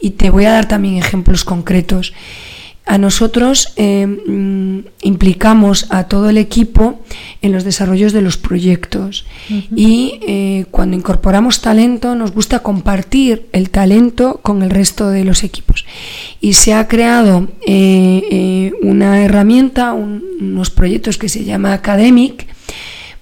Y 0.00 0.10
te 0.10 0.28
voy 0.30 0.44
a 0.44 0.50
dar 0.50 0.66
también 0.66 0.96
ejemplos 0.96 1.44
concretos. 1.44 2.12
A 2.84 2.98
nosotros 2.98 3.74
mm, 3.76 4.78
implicamos 5.02 5.86
a 5.90 6.04
todo 6.04 6.28
el 6.28 6.36
equipo 6.36 7.00
en 7.40 7.52
los 7.52 7.64
desarrollos 7.64 8.12
de 8.12 8.22
los 8.22 8.36
proyectos 8.36 9.24
uh 9.48 9.54
-huh. 9.54 9.66
y 9.76 10.64
cuando 10.70 10.96
incorporamos 10.96 11.60
talento 11.60 12.14
nos 12.14 12.32
gusta 12.32 12.60
compartir 12.60 13.46
el 13.52 13.70
talento 13.70 14.40
con 14.42 14.62
el 14.62 14.70
resto 14.70 15.10
de 15.10 15.24
los 15.24 15.44
equipos. 15.44 15.84
Y 16.40 16.54
se 16.54 16.74
ha 16.74 16.88
creado 16.88 17.48
una 18.82 19.22
herramienta, 19.24 19.92
un, 19.92 20.22
unos 20.40 20.70
proyectos 20.70 21.18
que 21.18 21.28
se 21.28 21.44
llama 21.44 21.72
Academic, 21.72 22.46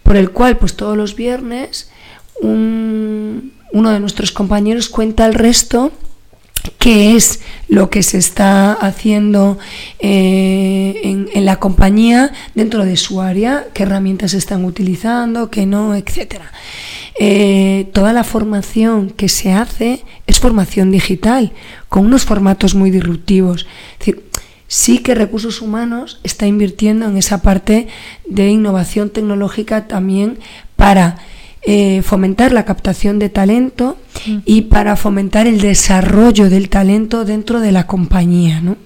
por 0.03 0.17
el 0.17 0.31
cual 0.31 0.57
pues 0.57 0.75
todos 0.75 0.97
los 0.97 1.15
viernes 1.15 1.91
un, 2.41 3.53
uno 3.73 3.91
de 3.91 4.01
nuestros 4.01 4.33
compañeros 4.33 4.89
cuenta 4.89 5.25
al 5.25 5.35
resto 5.35 5.93
qué 6.79 7.17
es 7.17 7.41
lo 7.69 7.91
que 7.91 8.03
se 8.03 8.19
está 8.19 8.73
haciendo 8.73 9.59
eh, 9.99 11.01
en, 11.03 11.45
la 11.45 11.57
compañía 11.57 12.33
dentro 12.55 12.85
de 12.85 12.97
su 12.97 13.21
área, 13.21 13.67
qué 13.75 13.85
herramientas 13.85 14.35
están 14.35 14.65
utilizando, 14.65 15.51
qué 15.51 15.67
no, 15.67 15.95
etcétera. 15.95 16.53
Eh, 17.19 17.89
toda 17.93 18.13
la 18.13 18.25
formación 18.25 19.11
que 19.11 19.29
se 19.29 19.53
hace 19.53 20.05
es 20.27 20.41
formación 20.41 20.91
digital, 20.91 21.53
con 21.89 22.07
unos 22.07 22.25
formatos 22.25 22.75
muy 22.75 22.91
disruptivos. 22.91 23.67
Es 23.93 23.99
decir, 23.99 24.25
sí 24.67 24.99
que 24.99 25.15
recursos 25.15 25.61
humanos 25.61 26.21
está 26.23 26.47
invirtiendo 26.47 27.07
en 27.07 27.17
esa 27.17 27.43
parte 27.43 27.89
de 28.27 28.49
innovación 28.49 29.11
tecnológica 29.11 29.87
también 29.87 30.39
para 30.77 31.19
eh, 31.63 32.03
fomentar 32.03 32.53
la 32.53 32.65
captación 32.65 33.19
de 33.19 33.29
talento 33.29 33.99
mm. 34.27 34.39
y 34.45 34.63
para 34.63 34.97
fomentar 34.97 35.47
el 35.47 35.61
desarrollo 35.61 36.49
del 36.49 36.69
talento 36.69 37.25
dentro 37.25 37.61
de 37.61 37.73
la 37.73 37.87
compañía, 37.87 38.61
¿no? 38.61 38.77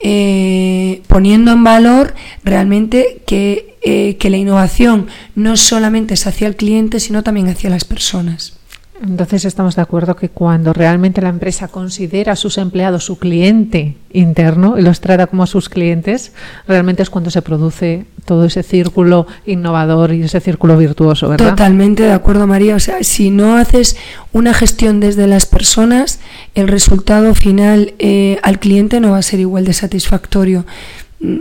eh, 0.00 1.02
poniendo 1.08 1.52
en 1.52 1.64
valor 1.64 2.14
realmente 2.44 3.22
que, 3.26 3.76
eh, 3.82 4.16
que 4.16 4.30
la 4.30 4.36
innovación 4.36 5.08
no 5.34 5.56
solamente 5.56 6.14
es 6.14 6.26
hacia 6.26 6.46
el 6.46 6.56
cliente, 6.56 7.00
sino 7.00 7.22
también 7.22 7.48
hacia 7.48 7.70
las 7.70 7.84
personas. 7.84 8.57
Entonces 9.02 9.44
estamos 9.44 9.76
de 9.76 9.82
acuerdo 9.82 10.16
que 10.16 10.28
cuando 10.28 10.72
realmente 10.72 11.20
la 11.20 11.28
empresa 11.28 11.68
considera 11.68 12.32
a 12.32 12.36
sus 12.36 12.58
empleados 12.58 13.04
su 13.04 13.18
cliente 13.18 13.96
interno 14.12 14.78
y 14.78 14.82
los 14.82 15.00
trata 15.00 15.28
como 15.28 15.44
a 15.44 15.46
sus 15.46 15.68
clientes, 15.68 16.32
realmente 16.66 17.02
es 17.02 17.10
cuando 17.10 17.30
se 17.30 17.42
produce 17.42 18.06
todo 18.24 18.44
ese 18.44 18.62
círculo 18.62 19.26
innovador 19.46 20.12
y 20.12 20.22
ese 20.22 20.40
círculo 20.40 20.76
virtuoso, 20.76 21.28
¿verdad? 21.28 21.50
Totalmente 21.50 22.02
de 22.02 22.12
acuerdo, 22.12 22.46
María. 22.46 22.74
O 22.74 22.80
sea, 22.80 23.02
si 23.02 23.30
no 23.30 23.56
haces 23.56 23.96
una 24.32 24.52
gestión 24.52 25.00
desde 25.00 25.26
las 25.26 25.46
personas, 25.46 26.18
el 26.54 26.68
resultado 26.68 27.34
final 27.34 27.94
eh, 27.98 28.38
al 28.42 28.58
cliente 28.58 29.00
no 29.00 29.12
va 29.12 29.18
a 29.18 29.22
ser 29.22 29.40
igual 29.40 29.64
de 29.64 29.72
satisfactorio 29.72 30.66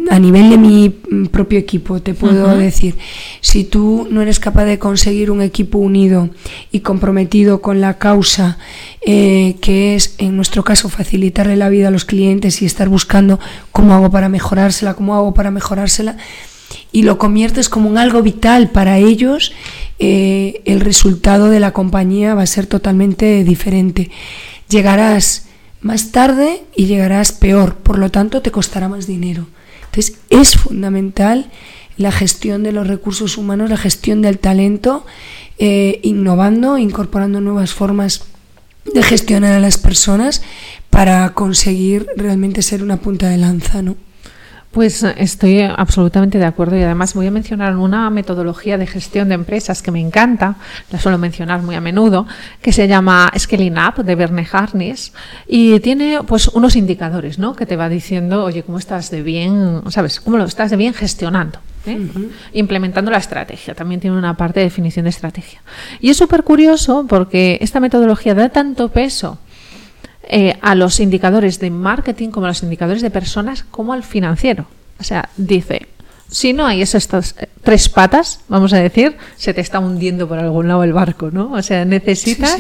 a 0.10 0.18
nivel 0.18 0.50
de 0.50 0.58
mi 0.58 0.90
propio 1.30 1.60
equipo, 1.60 2.02
te 2.02 2.16
puedo 2.16 2.48
uh 2.48 2.52
-huh. 2.52 2.58
decir, 2.58 2.96
si 3.42 3.64
tú 3.64 4.08
no 4.10 4.24
eres 4.24 4.40
capaz 4.40 4.66
de 4.66 4.80
conseguir 4.80 5.30
un 5.30 5.42
equipo 5.42 5.78
unido 5.78 6.30
y 6.72 6.80
comprometido 6.80 7.62
con 7.62 7.80
la 7.80 8.00
causa, 8.00 8.58
eh, 9.06 9.56
que 9.62 9.94
es 9.96 10.16
en 10.18 10.36
nuestro 10.36 10.64
caso 10.64 10.90
facilitarle 10.90 11.56
la 11.56 11.70
vida 11.70 11.90
a 11.90 11.92
los 11.92 12.06
clientes 12.06 12.62
y 12.62 12.66
estar 12.66 12.90
buscando 12.90 13.40
cómo 13.72 13.94
hago 13.94 14.10
para 14.10 14.30
mejorársela, 14.30 14.96
cómo 14.96 15.16
hago 15.16 15.36
para 15.36 15.52
mejorársela, 15.52 16.18
y 16.92 17.04
lo 17.04 17.20
conviertes 17.20 17.70
como 17.70 17.88
un 17.88 18.00
algo 18.00 18.24
vital 18.24 18.72
para 18.72 18.98
ellos, 18.98 19.54
eh, 20.00 20.62
el 20.66 20.80
resultado 20.80 21.50
de 21.50 21.60
la 21.60 21.72
compañía 21.72 22.34
va 22.34 22.42
a 22.42 22.48
ser 22.48 22.66
totalmente 22.66 23.44
diferente. 23.44 24.10
Llegarás 24.70 25.48
más 25.82 26.12
tarde 26.12 26.64
y 26.76 26.88
llegarás 26.88 27.32
peor, 27.32 27.76
por 27.76 28.00
lo 28.00 28.10
tanto 28.10 28.42
te 28.42 28.50
costará 28.50 28.90
más 28.90 29.06
dinero. 29.06 29.46
Entonces 29.98 30.20
es 30.30 30.58
fundamental 30.58 31.50
la 31.98 32.12
gestión 32.12 32.62
de 32.62 32.72
los 32.72 32.86
recursos 32.86 33.36
humanos, 33.36 33.72
la 33.72 33.78
gestión 33.78 34.22
del 34.22 34.38
talento, 34.38 35.08
eh, 35.58 36.00
innovando, 36.04 36.78
incorporando 36.78 37.42
nuevas 37.42 37.74
formas 37.74 38.26
de 38.94 39.02
gestionar 39.02 39.54
a 39.54 39.60
las 39.60 39.80
personas 39.80 40.44
para 40.92 41.34
conseguir 41.34 42.06
realmente 42.16 42.62
ser 42.62 42.84
una 42.84 42.98
punta 42.98 43.28
de 43.30 43.38
lanza, 43.38 43.82
¿no? 43.82 43.96
Pues 44.72 45.02
estoy 45.04 45.62
absolutamente 45.62 46.38
de 46.38 46.46
acuerdo 46.46 46.78
y 46.78 46.84
además 46.84 47.14
voy 47.14 47.28
a 47.28 47.32
mencionar 47.32 47.76
una 47.78 48.10
metodología 48.10 48.78
de 48.78 48.86
gestión 48.86 49.30
de 49.30 49.36
empresas 49.36 49.82
que 49.82 49.92
me 49.92 50.00
encanta, 50.00 50.56
la 50.92 51.00
suelo 51.00 51.18
mencionar 51.18 51.62
muy 51.62 51.76
a 51.76 51.82
menudo, 51.82 52.28
que 52.62 52.72
se 52.72 52.88
llama 52.88 53.32
Scaling 53.38 53.78
Up 53.78 54.04
de 54.04 54.16
Verne 54.16 54.48
Harness 54.52 55.14
y 55.48 55.80
tiene 55.80 56.20
pues 56.28 56.50
unos 56.50 56.76
indicadores, 56.76 57.40
¿no? 57.40 57.56
Que 57.56 57.66
te 57.66 57.76
va 57.76 57.90
diciendo, 57.90 58.44
oye, 58.44 58.64
cómo 58.64 58.78
estás 58.78 59.10
de 59.10 59.24
bien, 59.24 59.82
¿sabes? 59.90 60.20
Cómo 60.20 60.38
lo 60.38 60.44
estás 60.44 60.70
de 60.70 60.78
bien 60.78 60.94
gestionando. 60.94 61.60
¿eh? 61.88 62.10
implementando 62.54 63.12
la 63.12 63.18
estrategia. 63.18 63.74
También 63.74 64.02
tiene 64.02 64.18
una 64.18 64.36
parte 64.36 64.60
de 64.60 64.66
definición 64.66 65.06
de 65.06 65.10
estrategia. 65.10 65.62
Y 66.00 66.10
es 66.10 66.18
súper 66.18 66.44
curioso 66.44 67.06
porque 67.08 67.58
esta 67.62 67.80
metodología 67.80 68.36
da 68.36 68.50
tanto 68.50 68.90
peso 68.90 69.40
eh, 70.30 70.58
a 70.62 70.76
los 70.76 71.00
indicadores 71.00 71.60
de 71.60 71.72
marketing 71.72 72.30
como 72.30 72.46
a 72.46 72.50
los 72.50 72.62
indicadores 72.62 73.02
de 73.02 73.10
personas 73.10 73.64
como 73.72 73.94
al 73.94 74.04
financiero. 74.04 74.66
O 75.00 75.04
sea, 75.04 75.30
dice, 75.38 75.88
si 76.30 76.52
no 76.52 76.66
hay 76.66 76.82
esas 76.82 77.08
eh, 77.14 77.48
tres 77.64 77.88
patas, 77.88 78.42
vamos 78.50 78.74
a 78.74 78.78
decir, 78.78 79.16
se 79.38 79.54
te 79.54 79.62
está 79.62 79.80
hundiendo 79.80 80.28
por 80.28 80.38
algún 80.38 80.68
lado 80.68 80.84
el 80.84 80.94
barco, 80.94 81.32
¿no? 81.32 81.54
O 81.54 81.62
sea, 81.62 81.86
necesitas 81.86 82.58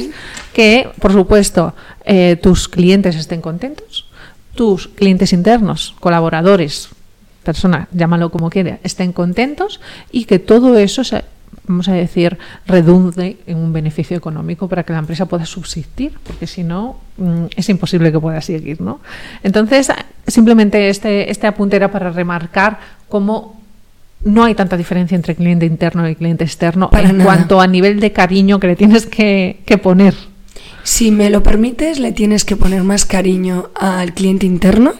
que, 0.53 0.89
por 0.99 1.11
supuesto, 1.11 1.73
eh, 2.05 2.37
tus 2.41 2.69
clientes 2.69 3.15
estén 3.15 3.41
contentos, 3.41 4.07
tus 4.55 4.87
clientes 4.87 5.33
internos, 5.33 5.93
colaboradores, 5.99 6.89
personas, 7.43 7.87
llámalo 7.91 8.31
como 8.31 8.49
quiera, 8.49 8.79
estén 8.83 9.11
contentos 9.11 9.81
y 10.11 10.25
que 10.25 10.39
todo 10.39 10.77
eso 10.77 11.03
se, 11.03 11.23
vamos 11.67 11.87
a 11.89 11.93
decir, 11.93 12.37
redunde 12.65 13.37
en 13.45 13.57
un 13.57 13.73
beneficio 13.73 14.17
económico 14.17 14.67
para 14.67 14.83
que 14.83 14.93
la 14.93 14.99
empresa 14.99 15.25
pueda 15.25 15.45
subsistir, 15.45 16.13
porque 16.23 16.47
si 16.47 16.63
no, 16.63 16.97
mm, 17.17 17.45
es 17.55 17.69
imposible 17.69 18.11
que 18.11 18.19
pueda 18.19 18.41
seguir, 18.41 18.81
¿no? 18.81 18.99
Entonces, 19.43 19.91
simplemente 20.25 20.89
este, 20.89 21.29
este 21.29 21.45
apunte 21.45 21.75
era 21.75 21.91
para 21.91 22.09
remarcar 22.09 22.79
cómo 23.09 23.61
no 24.23 24.43
hay 24.43 24.55
tanta 24.55 24.77
diferencia 24.77 25.15
entre 25.15 25.35
cliente 25.35 25.65
interno 25.65 26.07
y 26.09 26.15
cliente 26.15 26.43
externo 26.43 26.89
en 26.93 27.21
cuanto 27.21 27.61
a 27.61 27.67
nivel 27.67 27.99
de 27.99 28.11
cariño 28.11 28.59
que 28.59 28.67
le 28.67 28.75
tienes 28.75 29.05
que, 29.05 29.59
que 29.65 29.77
poner. 29.77 30.15
Si 30.83 31.11
me 31.11 31.29
lo 31.29 31.43
permites, 31.43 31.99
le 31.99 32.13
tienes 32.13 32.45
que 32.45 32.55
poner 32.55 32.83
más 32.83 33.05
cariño 33.05 33.69
al 33.75 34.13
cliente 34.13 34.45
interno 34.45 34.93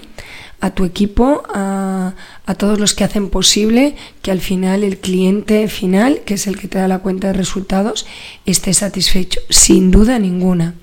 a 0.60 0.72
tu 0.72 0.86
equipo, 0.86 1.44
a, 1.54 2.14
todos 2.58 2.80
los 2.80 2.96
que 2.96 3.04
hacen 3.04 3.30
posible 3.30 3.96
que 4.22 4.32
al 4.32 4.40
final 4.42 4.84
el 4.84 4.98
cliente 4.98 5.68
final, 5.68 6.22
que 6.26 6.34
es 6.36 6.48
el 6.48 6.58
que 6.58 6.68
te 6.68 6.80
da 6.80 6.88
la 6.88 7.00
cuenta 7.00 7.28
de 7.28 7.34
resultados, 7.34 8.08
esté 8.46 8.74
satisfecho, 8.74 9.40
sin 9.50 9.92
duda 9.92 10.20
ninguna. 10.20 10.74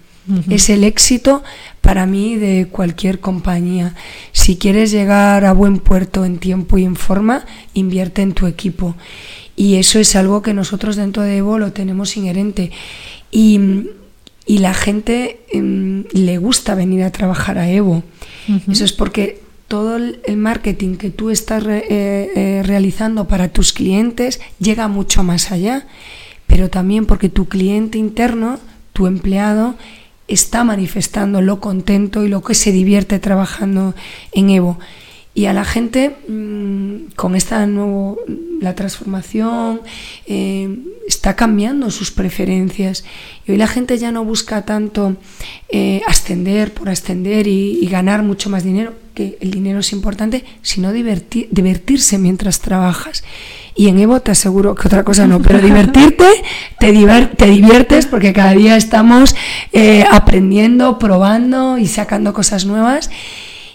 Es 0.48 0.70
el 0.70 0.84
éxito 0.84 1.42
para 1.82 2.06
mí 2.06 2.36
de 2.36 2.68
cualquier 2.70 3.20
compañía. 3.20 3.94
Si 4.32 4.56
quieres 4.56 4.90
llegar 4.90 5.44
a 5.44 5.52
buen 5.52 5.78
puerto 5.78 6.24
en 6.24 6.38
tiempo 6.38 6.78
y 6.78 6.84
en 6.84 6.96
forma, 6.96 7.44
invierte 7.74 8.22
en 8.22 8.32
tu 8.32 8.46
equipo. 8.46 8.94
Y 9.54 9.74
eso 9.74 9.98
es 9.98 10.16
algo 10.16 10.40
que 10.40 10.54
nosotros 10.54 10.96
dentro 10.96 11.22
de 11.22 11.36
Evo 11.36 11.58
lo 11.58 11.72
tenemos 11.72 12.16
inherente. 12.16 12.70
Y, 13.30 13.90
la 14.46 14.72
gente 14.72 15.40
em, 15.52 16.04
le 16.12 16.38
gusta 16.38 16.74
venir 16.74 17.02
a 17.02 17.12
trabajar 17.12 17.58
a 17.58 17.68
Evo. 17.68 18.02
Eso 18.68 18.84
es 18.84 18.92
porque 18.92 19.43
todo 19.68 19.96
el 19.96 20.36
marketing 20.36 20.96
que 20.96 21.10
tú 21.10 21.30
estás 21.30 21.64
eh, 21.66 21.84
eh, 21.90 22.62
realizando 22.64 23.26
para 23.26 23.48
tus 23.48 23.72
clientes 23.72 24.40
llega 24.58 24.88
mucho 24.88 25.22
más 25.22 25.52
allá, 25.52 25.86
pero 26.46 26.68
también 26.68 27.06
porque 27.06 27.28
tu 27.28 27.46
cliente 27.46 27.98
interno, 27.98 28.58
tu 28.92 29.06
empleado, 29.06 29.74
está 30.28 30.64
manifestando 30.64 31.40
lo 31.40 31.60
contento 31.60 32.24
y 32.24 32.28
lo 32.28 32.42
que 32.42 32.54
se 32.54 32.72
divierte 32.72 33.18
trabajando 33.18 33.94
en 34.32 34.50
Evo. 34.50 34.78
Y 35.34 35.46
a 35.46 35.52
la 35.52 35.64
gente, 35.64 36.16
mm, 36.28 37.12
con 37.16 37.34
esta 37.34 37.66
nueva 37.66 38.16
la 38.60 38.74
transformación, 38.74 39.80
eh, 40.26 40.78
está 41.08 41.36
cambiando 41.36 41.90
sus 41.90 42.10
preferencias. 42.10 43.04
Y 43.46 43.52
hoy 43.52 43.58
la 43.58 43.66
gente 43.66 43.98
ya 43.98 44.12
no 44.12 44.24
busca 44.24 44.64
tanto 44.64 45.16
ascender 46.06 46.72
por 46.72 46.88
ascender 46.88 47.48
y 47.48 47.84
ganar 47.88 48.22
mucho 48.22 48.48
más 48.48 48.62
dinero 48.62 48.94
que 49.14 49.38
el 49.40 49.52
dinero 49.52 49.78
es 49.78 49.92
importante, 49.92 50.44
sino 50.62 50.92
divertirse 50.92 52.18
mientras 52.18 52.60
trabajas. 52.60 53.22
Y 53.76 53.88
en 53.88 53.98
Evo 53.98 54.20
te 54.20 54.32
aseguro 54.32 54.74
que 54.74 54.88
otra 54.88 55.04
cosa 55.04 55.26
no, 55.26 55.40
pero 55.40 55.60
divertirte, 55.60 56.26
te, 56.78 56.92
te 57.36 57.46
diviertes 57.46 58.06
porque 58.06 58.32
cada 58.32 58.52
día 58.52 58.76
estamos 58.76 59.34
eh, 59.72 60.04
aprendiendo, 60.10 60.98
probando 60.98 61.78
y 61.78 61.86
sacando 61.86 62.32
cosas 62.32 62.66
nuevas 62.66 63.10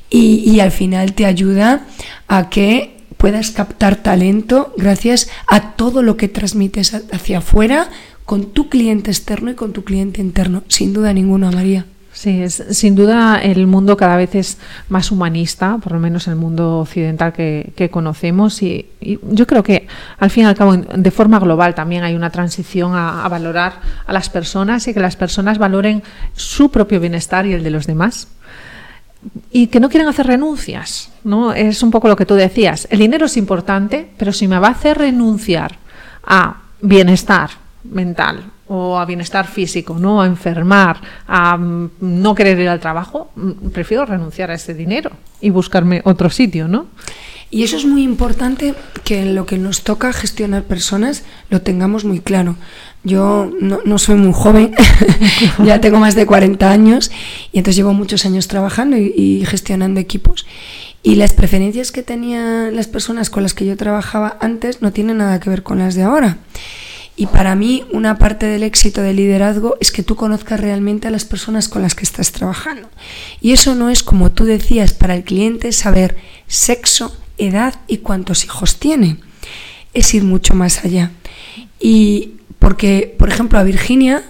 y, 0.10 0.50
y 0.50 0.60
al 0.60 0.72
final 0.72 1.14
te 1.14 1.26
ayuda 1.26 1.86
a 2.28 2.50
que 2.50 3.00
puedas 3.18 3.52
captar 3.52 3.98
talento 3.98 4.74
gracias 4.78 5.30
a 5.48 5.74
todo 5.74 6.02
lo 6.02 6.16
que 6.16 6.30
transmites 6.30 6.94
hacia 7.12 7.40
afuera 7.40 7.90
con 8.26 8.52
tu 8.52 8.70
cliente 8.70 9.12
externo 9.12 9.52
y 9.52 9.56
con 9.56 9.74
tu 9.74 9.84
cliente 9.84 10.22
interno. 10.22 10.64
Sin 10.68 10.94
duda 10.94 11.12
ninguna, 11.14 11.52
María. 11.52 11.86
Sí, 12.14 12.42
es, 12.42 12.64
sin 12.72 12.96
duda 12.96 13.40
el 13.42 13.66
mundo 13.68 13.96
cada 13.98 14.18
vez 14.18 14.36
es 14.36 14.58
más 14.88 15.12
humanista, 15.12 15.78
por 15.78 15.94
lo 15.94 16.00
menos 16.00 16.28
el 16.28 16.36
mundo 16.36 16.80
occidental 16.80 17.34
que, 17.34 17.90
conocemos 17.92 18.62
y, 18.62 18.90
yo 19.00 19.48
creo 19.48 19.64
que 19.64 19.88
al 20.18 20.30
fin 20.30 20.44
y 20.44 20.48
al 20.48 20.56
cabo 20.56 20.76
de 20.76 21.12
forma 21.12 21.40
global 21.40 21.76
también 21.76 22.04
hay 22.04 22.16
una 22.16 22.30
transición 22.30 22.94
a, 22.94 23.28
valorar 23.30 23.80
a 24.06 24.12
las 24.12 24.30
personas 24.30 24.88
y 24.88 24.94
que 24.94 25.00
las 25.00 25.16
personas 25.16 25.58
valoren 25.60 26.04
su 26.34 26.72
propio 26.72 27.00
bienestar 27.00 27.46
y 27.46 27.54
el 27.54 27.64
de 27.64 27.70
los 27.70 27.88
demás 27.88 28.28
y 29.52 29.68
que 29.68 29.80
no 29.80 29.90
quieren 29.90 30.08
hacer 30.08 30.28
renuncias, 30.28 31.12
¿no? 31.24 31.54
Es 31.54 31.84
un 31.84 31.92
poco 31.92 32.08
lo 32.08 32.16
que 32.16 32.26
tú 32.26 32.36
decías. 32.36 32.88
El 32.90 33.00
dinero 33.00 33.26
es 33.26 33.38
importante, 33.38 34.10
pero 34.18 34.32
si 34.32 34.48
me 34.48 34.60
va 34.60 34.68
a 34.68 34.72
hacer 34.72 34.98
renunciar 34.98 35.78
a 36.24 36.62
bienestar 36.82 37.50
mental, 37.84 38.52
o 38.70 38.98
a 39.00 39.06
bienestar 39.06 39.48
físico, 39.48 39.98
¿no? 40.00 40.22
a 40.22 40.28
enfermar, 40.28 41.02
a 41.28 41.58
mm, 41.58 41.90
no 42.02 42.36
querer 42.36 42.60
ir 42.60 42.70
al 42.70 42.80
trabajo, 42.80 43.32
mm, 43.36 43.70
prefiero 43.74 44.06
renunciar 44.06 44.52
a 44.52 44.54
ese 44.54 44.76
dinero 44.76 45.12
y 45.42 45.50
buscarme 45.50 46.02
otro 46.06 46.30
sitio, 46.30 46.68
¿no? 46.68 46.86
Y 47.52 47.64
eso 47.64 47.78
es 47.78 47.86
muy 47.86 48.04
importante 48.04 48.76
que 49.04 49.22
en 49.22 49.36
lo 49.36 49.46
que 49.46 49.58
nos 49.58 49.82
toca 49.82 50.14
gestionar 50.14 50.64
personas 50.64 51.24
lo 51.50 51.62
tengamos 51.62 52.06
muy 52.06 52.20
claro. 52.20 52.58
Yo 53.04 53.50
no, 53.60 53.98
soy 53.98 54.16
muy 54.16 54.34
joven, 54.34 54.76
ya 55.64 55.80
tengo 55.82 56.00
más 56.00 56.16
de 56.16 56.26
40 56.26 56.70
años 56.70 57.12
y 57.52 57.60
entonces 57.60 57.78
llevo 57.78 57.94
muchos 57.94 58.26
años 58.26 58.48
trabajando 58.48 58.98
y, 58.98 59.14
y 59.16 59.46
gestionando 59.46 60.00
equipos. 60.00 60.46
Y 61.02 61.16
las 61.16 61.34
preferencias 61.34 61.92
que 61.92 62.04
tenían 62.04 62.76
las 62.76 62.88
personas 62.88 63.30
con 63.30 63.42
las 63.44 63.54
que 63.54 63.66
yo 63.66 63.78
trabajaba 63.78 64.38
antes 64.42 64.82
no 64.82 64.92
tienen 64.92 65.18
nada 65.18 65.40
que 65.40 65.50
ver 65.50 65.64
con 65.64 65.80
las 65.80 65.96
de 65.96 66.04
ahora. 66.04 66.38
Y 67.20 67.28
para 67.28 67.54
mí 67.54 67.84
una 67.92 68.18
parte 68.18 68.46
del 68.46 68.64
éxito 68.64 69.02
del 69.02 69.18
liderazgo 69.18 69.76
es 69.82 69.92
que 69.92 70.04
tú 70.04 70.16
conozcas 70.16 70.58
realmente 70.58 71.10
a 71.10 71.12
las 71.12 71.26
personas 71.26 71.68
con 71.68 71.82
las 71.82 71.94
que 71.94 72.04
estás 72.04 72.32
trabajando. 72.32 72.88
Y 73.42 73.52
eso 73.52 73.76
no 73.76 73.90
es 73.90 74.04
como 74.04 74.32
tú 74.32 74.46
decías 74.46 74.94
para 74.94 75.16
el 75.16 75.26
cliente 75.26 75.74
saber 75.74 76.16
sexo, 76.48 77.14
edad 77.40 77.76
y 77.88 77.98
cuántos 77.98 78.46
hijos 78.46 78.78
tiene. 78.78 79.18
Es 79.94 80.14
ir 80.14 80.24
mucho 80.24 80.54
más 80.54 80.86
allá. 80.86 81.12
Y 81.80 82.34
porque, 82.60 83.16
por 83.18 83.30
ejemplo, 83.30 83.58
a 83.58 83.64
Virginia 83.64 84.24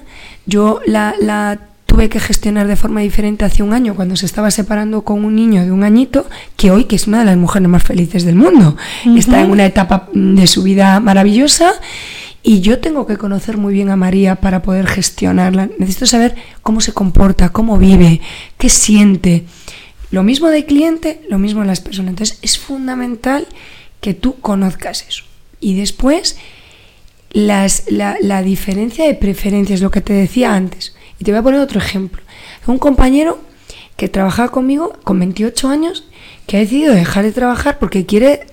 yo 0.46 0.80
la, 0.86 1.60
tuve 1.86 2.10
que 2.10 2.20
gestionar 2.20 2.68
de 2.68 2.76
forma 2.76 3.02
diferente 3.02 3.46
hace 3.46 3.64
un 3.64 3.74
año 3.74 3.96
cuando 3.96 4.16
se 4.16 4.26
estaba 4.26 4.52
separando 4.52 5.02
con 5.02 5.26
un 5.26 5.36
niño 5.36 5.64
de 5.64 5.72
un 5.72 5.84
añito, 5.84 6.28
que 6.56 6.72
hoy 6.72 6.86
que 6.86 6.96
es 6.96 7.08
una 7.08 7.20
de 7.20 7.26
las 7.26 7.38
mujeres 7.38 7.68
más 7.68 7.84
felices 7.84 8.26
del 8.26 8.36
mundo. 8.36 8.78
Está 9.18 9.42
en 9.42 9.52
una 9.52 9.66
etapa 9.66 10.08
de 10.14 10.48
su 10.48 10.64
vida 10.64 11.00
maravillosa 11.00 11.74
y 12.42 12.62
yo 12.62 12.80
tengo 12.80 13.06
que 13.06 13.18
conocer 13.18 13.58
muy 13.58 13.74
bien 13.74 13.90
a 13.90 13.96
María 13.96 14.36
para 14.36 14.62
poder 14.62 14.88
gestionarla. 14.88 15.70
Necesito 15.78 16.06
saber 16.06 16.36
cómo 16.62 16.80
se 16.80 16.94
comporta, 16.94 17.50
cómo 17.50 17.78
vive, 17.78 18.22
qué 18.58 18.70
siente. 18.70 19.46
Lo 20.12 20.24
mismo 20.24 20.48
de 20.48 20.66
cliente, 20.66 21.22
lo 21.30 21.40
mismo 21.40 21.62
de 21.62 21.68
las 21.68 21.82
personas. 21.82 22.10
Entonces 22.10 22.40
es 22.42 22.58
fundamental 22.58 23.48
que 24.02 24.14
tú 24.14 24.40
conozcas 24.40 25.06
eso. 25.08 25.24
Y 25.60 25.76
después, 25.76 26.38
las, 27.32 27.92
la, 27.92 28.18
la 28.22 28.42
diferencia 28.42 29.06
de 29.06 29.14
preferencias, 29.14 29.82
lo 29.82 29.92
que 29.92 30.02
te 30.02 30.14
decía 30.14 30.54
antes. 30.54 30.96
Y 31.20 31.26
te 31.26 31.32
voy 31.32 31.40
a 31.40 31.44
poner 31.44 31.60
otro 31.60 31.80
ejemplo. 31.80 32.22
Un 32.66 32.78
compañero 32.78 33.40
que 33.98 34.08
trabajaba 34.08 34.50
conmigo 34.50 34.94
con 35.04 35.20
28 35.20 35.68
años, 35.68 36.06
que 36.48 36.58
ha 36.58 36.60
decidido 36.62 36.94
dejar 36.94 37.26
de 37.26 37.32
trabajar 37.32 37.80
porque 37.80 38.06
quiere 38.06 38.48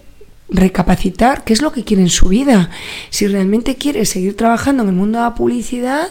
recapacitar 0.49 1.45
qué 1.45 1.53
es 1.53 1.63
lo 1.63 1.73
que 1.73 1.85
quiere 1.85 2.03
en 2.03 2.11
su 2.11 2.29
vida. 2.29 2.71
Si 3.11 3.27
realmente 3.27 3.77
quiere 3.77 4.05
seguir 4.05 4.37
trabajando 4.37 4.83
en 4.83 4.91
el 4.91 4.95
mundo 4.95 5.19
de 5.19 5.25
la 5.25 5.35
publicidad 5.35 6.09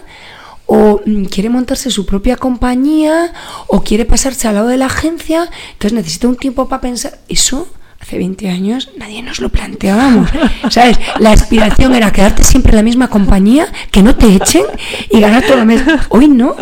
o 0.65 1.01
mm, 1.05 1.25
quiere 1.25 1.49
montarse 1.49 1.91
su 1.91 2.05
propia 2.05 2.37
compañía 2.37 3.33
o 3.67 3.83
quiere 3.83 4.05
pasarse 4.05 4.47
al 4.47 4.55
lado 4.55 4.67
de 4.67 4.77
la 4.77 4.87
agencia, 4.87 5.49
entonces 5.73 5.93
necesita 5.93 6.27
un 6.27 6.37
tiempo 6.37 6.67
para 6.67 6.81
pensar. 6.81 7.19
Eso 7.29 7.67
hace 7.99 8.17
20 8.17 8.49
años 8.49 8.89
nadie 8.97 9.21
nos 9.23 9.39
lo 9.39 9.49
planteábamos. 9.49 10.29
¿Sabes? 10.69 10.99
La 11.19 11.31
aspiración 11.31 11.93
era 11.95 12.11
quedarte 12.11 12.43
siempre 12.43 12.71
en 12.71 12.77
la 12.77 12.83
misma 12.83 13.09
compañía, 13.09 13.67
que 13.91 14.03
no 14.03 14.15
te 14.15 14.35
echen 14.35 14.63
y 15.09 15.19
ganar 15.19 15.43
todo 15.43 15.59
el 15.59 15.65
mes. 15.65 15.83
Hoy 16.09 16.27
no. 16.27 16.55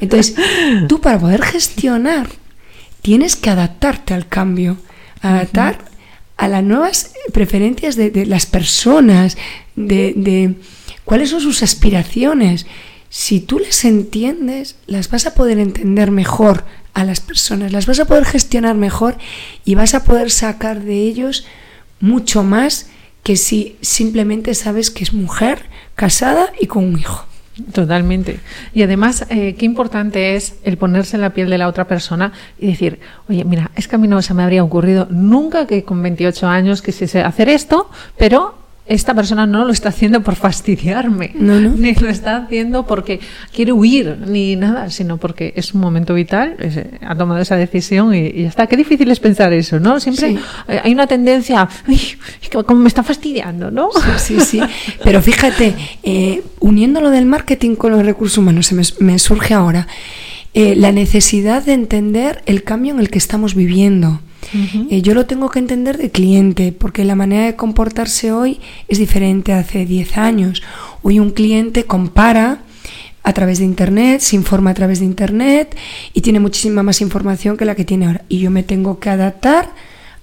Entonces, 0.00 0.34
tú 0.88 1.00
para 1.00 1.18
poder 1.18 1.42
gestionar 1.42 2.28
tienes 3.02 3.36
que 3.36 3.50
adaptarte 3.50 4.14
al 4.14 4.28
cambio, 4.28 4.76
adaptar 5.20 5.84
a 6.36 6.48
las 6.48 6.62
nuevas 6.62 7.12
preferencias 7.32 7.96
de, 7.96 8.26
las 8.26 8.46
personas, 8.46 9.36
de, 9.76 10.12
de 10.14 10.54
cuáles 11.04 11.30
son 11.30 11.40
sus 11.40 11.62
aspiraciones. 11.62 12.66
Si 13.10 13.40
tú 13.40 13.58
las 13.58 13.84
entiendes, 13.84 14.76
las 14.86 15.10
vas 15.10 15.26
a 15.26 15.34
poder 15.34 15.58
entender 15.58 16.10
mejor 16.10 16.64
a 16.94 17.04
las 17.04 17.20
personas, 17.20 17.72
las 17.72 17.86
vas 17.86 18.00
a 18.00 18.06
poder 18.06 18.24
gestionar 18.24 18.74
mejor 18.74 19.16
y 19.64 19.74
vas 19.74 19.94
a 19.94 20.04
poder 20.04 20.30
sacar 20.30 20.82
de 20.82 20.94
ellos 20.94 21.46
mucho 22.00 22.42
más 22.42 22.90
que 23.22 23.36
si 23.36 23.76
simplemente 23.80 24.54
sabes 24.54 24.90
que 24.90 25.04
es 25.04 25.12
mujer, 25.12 25.66
casada 25.94 26.52
y 26.60 26.66
con 26.66 26.84
un 26.84 26.98
hijo. 26.98 27.24
Totalmente. 27.72 28.38
Y 28.72 28.82
además, 28.82 29.26
eh, 29.30 29.56
qué 29.58 29.66
importante 29.66 30.36
es 30.36 30.54
el 30.62 30.78
ponerse 30.78 31.16
en 31.16 31.22
la 31.22 31.30
piel 31.30 31.50
de 31.50 31.58
la 31.58 31.68
otra 31.68 31.88
persona 31.88 32.32
y 32.58 32.68
decir, 32.68 33.00
oye, 33.28 33.44
mira, 33.44 33.70
es 33.74 33.88
que 33.88 33.96
a 33.96 33.98
mí 33.98 34.06
no 34.06 34.22
se 34.22 34.32
me 34.32 34.44
habría 34.44 34.62
ocurrido 34.62 35.08
nunca 35.10 35.66
que 35.66 35.82
con 35.82 36.02
28 36.02 36.46
años 36.46 36.82
quisiese 36.82 37.20
hacer 37.22 37.48
esto, 37.48 37.90
pero 38.16 38.54
esta 38.88 39.14
persona 39.14 39.46
no 39.46 39.64
lo 39.64 39.72
está 39.72 39.90
haciendo 39.90 40.22
por 40.22 40.34
fastidiarme, 40.34 41.32
ni 41.34 41.94
lo 41.94 42.08
está 42.08 42.36
haciendo 42.36 42.86
porque 42.86 43.20
quiere 43.52 43.72
huir, 43.72 44.18
ni 44.26 44.56
nada, 44.56 44.90
sino 44.90 45.18
porque 45.18 45.52
es 45.56 45.74
un 45.74 45.80
momento 45.80 46.14
vital, 46.14 46.56
ha 47.06 47.14
tomado 47.14 47.40
esa 47.40 47.56
decisión 47.56 48.14
y, 48.14 48.32
ya 48.42 48.48
está. 48.48 48.66
Qué 48.66 48.76
difícil 48.76 49.10
es 49.10 49.20
pensar 49.20 49.52
eso, 49.52 49.78
¿no? 49.78 50.00
Siempre 50.00 50.38
hay 50.82 50.92
una 50.92 51.06
tendencia, 51.06 51.68
como 52.66 52.80
me 52.80 52.88
está 52.88 53.02
fastidiando, 53.02 53.70
¿no? 53.70 53.90
Sí, 54.18 54.38
sí, 54.38 54.40
sí. 54.40 54.60
Pero 55.04 55.22
fíjate, 55.22 55.74
eh, 56.02 56.42
uniendo 56.60 57.00
lo 57.00 57.10
del 57.10 57.26
marketing 57.26 57.76
con 57.76 57.92
los 57.92 58.04
recursos 58.04 58.38
humanos, 58.38 58.66
se 58.66 58.74
me, 58.74 59.18
surge 59.18 59.54
ahora 59.54 59.86
eh, 60.54 60.74
la 60.76 60.92
necesidad 60.92 61.64
de 61.64 61.74
entender 61.74 62.42
el 62.46 62.62
cambio 62.62 62.94
en 62.94 63.00
el 63.00 63.10
que 63.10 63.18
estamos 63.18 63.54
viviendo. 63.54 64.20
Eh, 64.90 65.02
yo 65.02 65.14
lo 65.14 65.26
tengo 65.26 65.50
que 65.50 65.58
entender 65.58 65.98
de 65.98 66.10
cliente, 66.10 66.72
porque 66.72 67.04
la 67.04 67.14
manera 67.14 67.44
de 67.44 67.56
comportarse 67.56 68.32
hoy 68.32 68.60
es 68.88 68.98
diferente 68.98 69.52
a 69.52 69.58
hace 69.58 69.84
10 69.84 70.16
años. 70.16 70.62
Hoy 71.02 71.18
un 71.18 71.30
cliente 71.30 71.84
compara 71.84 72.62
a 73.22 73.32
través 73.32 73.58
de 73.58 73.66
Internet, 73.66 74.20
se 74.20 74.36
informa 74.36 74.70
a 74.70 74.74
través 74.74 75.00
de 75.00 75.04
Internet 75.04 75.76
y 76.14 76.22
tiene 76.22 76.40
muchísima 76.40 76.82
más 76.82 77.00
información 77.00 77.56
que 77.56 77.66
la 77.66 77.74
que 77.74 77.84
tiene 77.84 78.06
ahora. 78.06 78.24
Y 78.28 78.38
yo 78.38 78.50
me 78.50 78.62
tengo 78.62 79.00
que 79.00 79.10
adaptar 79.10 79.70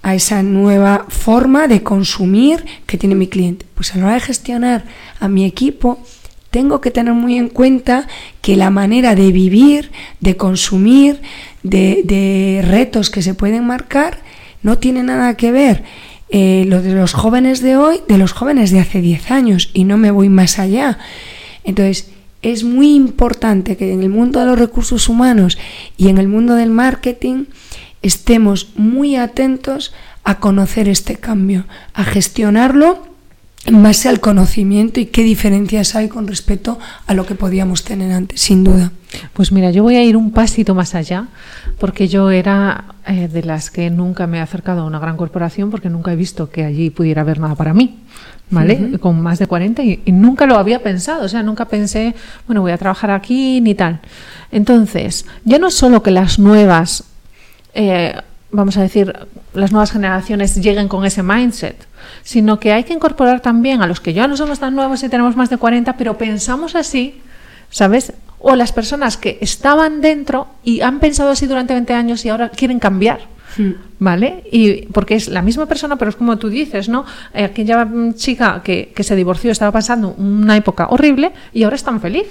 a 0.01 0.15
esa 0.15 0.43
nueva 0.43 1.05
forma 1.09 1.67
de 1.67 1.83
consumir 1.83 2.65
que 2.85 2.97
tiene 2.97 3.15
mi 3.15 3.27
cliente. 3.27 3.65
Pues 3.75 3.93
a 3.93 3.97
la 3.97 4.05
hora 4.05 4.13
de 4.15 4.21
gestionar 4.21 4.85
a 5.19 5.27
mi 5.27 5.45
equipo, 5.45 5.99
tengo 6.51 6.79
que 6.79 6.89
tener 6.89 7.13
muy 7.13 7.37
en 7.37 7.49
cuenta 7.49 8.07
que 8.41 8.55
la 8.55 8.69
manera 8.69 9.13
de 9.13 9.31
vivir, 9.31 9.91
de 10.19 10.37
consumir, 10.37 11.21
de, 11.65 12.63
retos 12.67 13.09
que 13.09 13.21
se 13.21 13.33
pueden 13.33 13.65
marcar, 13.65 14.19
no 14.63 14.77
tiene 14.77 15.03
nada 15.03 15.35
que 15.35 15.51
ver 15.51 15.83
eh, 16.29 16.65
lo 16.67 16.81
de 16.81 16.93
los 16.93 17.13
jóvenes 17.13 17.61
de 17.61 17.77
hoy 17.77 18.01
de 18.07 18.17
los 18.17 18.33
jóvenes 18.33 18.71
de 18.71 18.79
hace 18.79 18.99
10 19.01 19.31
años 19.31 19.69
y 19.73 19.83
no 19.83 19.97
me 19.97 20.11
voy 20.11 20.29
más 20.29 20.59
allá. 20.59 20.97
Entonces, 21.63 22.09
es 22.41 22.63
muy 22.63 22.93
importante 22.93 23.75
que 23.77 23.91
en 23.91 24.03
el 24.03 24.09
mundo 24.09 24.39
de 24.39 24.45
los 24.45 24.59
recursos 24.59 25.09
humanos 25.09 25.57
y 25.97 26.09
en 26.09 26.17
el 26.17 26.27
mundo 26.27 26.55
del 26.55 26.69
marketing 26.69 27.45
estemos 28.01 28.69
muy 28.75 29.15
atentos 29.15 29.93
a 30.23 30.39
conocer 30.39 30.87
este 30.87 31.15
cambio, 31.15 31.65
a 31.93 32.03
gestionarlo 32.03 33.07
en 33.65 33.81
base 33.81 34.09
al 34.09 34.19
conocimiento 34.19 34.99
y 34.99 35.07
qué 35.07 35.23
diferencias 35.23 35.95
hay 35.95 36.07
con 36.07 36.27
respecto 36.27 36.77
a 37.07 37.13
lo 37.15 37.25
que 37.25 37.33
podíamos 37.33 37.83
tener 37.83 38.11
antes, 38.11 38.41
sin 38.41 38.63
duda. 38.63 38.91
Pues 39.33 39.51
mira, 39.51 39.71
yo 39.71 39.83
voy 39.83 39.95
a 39.95 40.03
ir 40.03 40.17
un 40.17 40.31
pasito 40.31 40.75
más 40.75 40.95
allá, 40.95 41.25
porque 41.79 42.07
yo 42.07 42.31
era 42.31 42.85
eh, 43.07 43.27
de 43.27 43.43
las 43.43 43.69
que 43.69 43.89
nunca 43.89 44.27
me 44.27 44.37
he 44.37 44.41
acercado 44.41 44.81
a 44.81 44.85
una 44.85 44.99
gran 44.99 45.17
corporación, 45.17 45.71
porque 45.71 45.89
nunca 45.89 46.11
he 46.11 46.15
visto 46.15 46.49
que 46.49 46.63
allí 46.63 46.89
pudiera 46.89 47.21
haber 47.21 47.39
nada 47.39 47.55
para 47.55 47.73
mí, 47.73 47.99
¿vale? 48.49 48.97
Con 48.99 49.21
más 49.21 49.39
de 49.39 49.47
40 49.47 49.83
y, 49.83 50.03
nunca 50.07 50.45
lo 50.45 50.57
había 50.57 50.81
pensado, 50.81 51.25
o 51.25 51.29
sea, 51.29 51.43
nunca 51.43 51.65
pensé, 51.65 52.15
bueno, 52.47 52.61
voy 52.61 52.71
a 52.71 52.77
trabajar 52.77 53.11
aquí 53.11 53.61
ni 53.61 53.75
tal. 53.75 53.99
Entonces, 54.51 55.25
ya 55.43 55.59
no 55.59 55.67
es 55.67 55.73
solo 55.73 56.01
que 56.03 56.11
las 56.11 56.39
nuevas, 56.39 57.03
eh, 57.73 58.15
vamos 58.51 58.77
a 58.77 58.81
decir, 58.81 59.13
las 59.53 59.71
nuevas 59.71 59.91
generaciones 59.91 60.55
lleguen 60.55 60.87
con 60.87 61.05
ese 61.05 61.23
mindset, 61.23 61.75
sino 62.23 62.59
que 62.59 62.71
hay 62.73 62.83
que 62.83 62.93
incorporar 62.93 63.41
también 63.41 63.81
a 63.81 63.87
los 63.87 63.99
que 63.99 64.13
ya 64.13 64.27
no 64.27 64.37
somos 64.37 64.59
tan 64.59 64.75
nuevos 64.75 65.03
y 65.03 65.09
tenemos 65.09 65.35
más 65.35 65.49
de 65.49 65.57
40, 65.57 65.97
pero 65.97 66.17
pensamos 66.17 66.75
así, 66.75 67.21
¿sabes? 67.69 68.13
O 68.39 68.55
las 68.55 68.71
personas 68.71 69.17
que 69.17 69.37
estaban 69.41 70.01
dentro 70.01 70.47
y 70.63 70.81
han 70.81 70.99
pensado 70.99 71.29
así 71.29 71.47
durante 71.47 71.73
20 71.73 71.93
años 71.93 72.25
y 72.25 72.29
ahora 72.29 72.49
quieren 72.49 72.79
cambiar. 72.79 73.21
Hmm. 73.57 73.71
¿Vale? 73.99 74.43
Y 74.51 74.87
porque 74.87 75.15
es 75.15 75.29
la 75.29 75.41
misma 75.41 75.65
persona, 75.65 75.95
pero 75.95 76.09
es 76.09 76.15
como 76.15 76.37
tú 76.37 76.49
dices, 76.49 76.89
¿no? 76.89 77.05
Aquella 77.33 77.87
chica 78.15 78.61
que, 78.63 78.91
que 78.93 79.03
se 79.03 79.15
divorció 79.15 79.51
estaba 79.51 79.71
pasando 79.71 80.09
una 80.17 80.57
época 80.57 80.87
horrible 80.89 81.31
y 81.53 81.63
ahora 81.63 81.77
es 81.77 81.83
tan 81.83 82.01
feliz. 82.01 82.27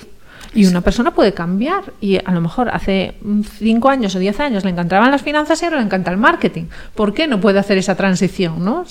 Y 0.55 0.67
una 0.67 0.81
persona 0.81 1.11
puede 1.13 1.35
cambiar 1.35 1.93
y 2.01 2.17
a 2.17 2.33
lo 2.33 2.41
mejor 2.41 2.69
hace 2.69 3.15
5 3.59 3.89
años 3.89 4.15
o 4.15 4.19
10 4.19 4.41
años 4.41 4.65
le 4.65 4.71
encantaban 4.71 5.11
las 5.11 5.23
finanzas 5.23 5.61
y 5.61 5.65
ahora 5.65 5.79
le 5.79 5.85
encanta 5.85 6.11
el 6.11 6.17
marketing. 6.17 6.65
¿Por 6.95 7.13
qué 7.13 7.27
no 7.27 7.41
puede 7.41 7.59
hacer 7.59 7.79
esa 7.79 7.97
transición? 7.97 8.65
¿no? 8.65 8.85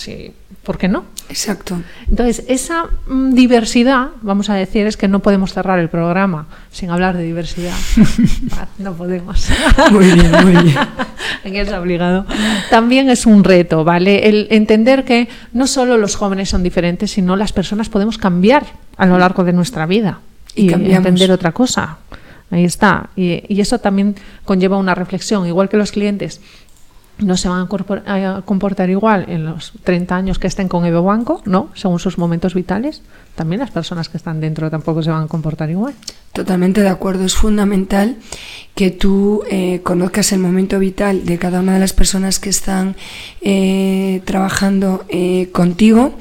¿Por 0.63 0.77
qué 0.77 0.87
no? 0.87 1.05
Exacto. 1.29 1.81
Entonces, 2.07 2.45
esa 2.47 2.85
mm, 3.07 3.33
diversidad, 3.33 4.09
vamos 4.21 4.49
a 4.49 4.55
decir, 4.55 4.87
es 4.87 4.95
que 4.95 5.07
no 5.07 5.19
podemos 5.19 5.53
cerrar 5.53 5.79
el 5.79 5.89
programa 5.89 6.47
sin 6.71 6.89
hablar 6.89 7.17
de 7.17 7.23
diversidad. 7.23 7.73
No 8.77 8.93
podemos. 8.93 9.47
Muy 9.91 10.11
bien, 10.11 10.31
muy 10.31 10.63
bien. 10.63 10.77
es 11.43 11.71
obligado. 11.71 12.25
También 12.69 13.09
es 13.09 13.25
un 13.25 13.43
reto, 13.43 13.83
¿vale? 13.83 14.27
El 14.27 14.47
entender 14.51 15.05
que 15.05 15.29
no 15.53 15.67
solo 15.67 15.97
los 15.97 16.15
jóvenes 16.15 16.49
son 16.49 16.63
diferentes, 16.63 17.11
sino 17.11 17.35
las 17.35 17.53
personas 17.53 17.89
podemos 17.89 18.17
cambiar 18.17 18.65
a 18.97 19.05
lo 19.05 19.17
largo 19.17 19.43
de 19.43 19.53
nuestra 19.53 19.85
vida 19.85 20.19
y, 20.55 20.71
entender 20.71 21.31
otra 21.31 21.51
cosa. 21.51 21.97
Ahí 22.51 22.65
está. 22.65 23.09
Y, 23.15 23.59
eso 23.59 23.79
también 23.79 24.15
conlleva 24.45 24.77
una 24.77 24.95
reflexión, 24.95 25.47
igual 25.47 25.69
que 25.69 25.77
los 25.77 25.91
clientes 25.91 26.41
no 27.19 27.37
se 27.37 27.47
van 27.47 27.67
a, 28.05 28.41
comportar 28.43 28.89
igual 28.89 29.25
en 29.29 29.45
los 29.45 29.73
30 29.83 30.15
años 30.15 30.39
que 30.39 30.47
estén 30.47 30.67
con 30.67 30.85
Evo 30.85 31.03
Banco, 31.03 31.41
¿no? 31.45 31.69
Según 31.75 31.99
sus 31.99 32.17
momentos 32.17 32.53
vitales. 32.53 33.01
También 33.35 33.59
las 33.59 33.71
personas 33.71 34.09
que 34.09 34.17
están 34.17 34.41
dentro 34.41 34.69
tampoco 34.69 35.03
se 35.03 35.11
van 35.11 35.23
a 35.23 35.27
comportar 35.27 35.69
igual. 35.69 35.93
Totalmente 36.33 36.81
de 36.81 36.89
acuerdo. 36.89 37.25
Es 37.25 37.35
fundamental 37.35 38.17
que 38.75 38.89
tú 38.89 39.43
eh, 39.49 39.81
conozcas 39.83 40.31
el 40.31 40.39
momento 40.39 40.79
vital 40.79 41.25
de 41.25 41.37
cada 41.37 41.59
una 41.59 41.75
de 41.75 41.79
las 41.79 41.93
personas 41.93 42.39
que 42.39 42.49
están 42.49 42.95
eh, 43.41 44.21
trabajando 44.25 45.05
eh, 45.09 45.49
contigo 45.51 46.13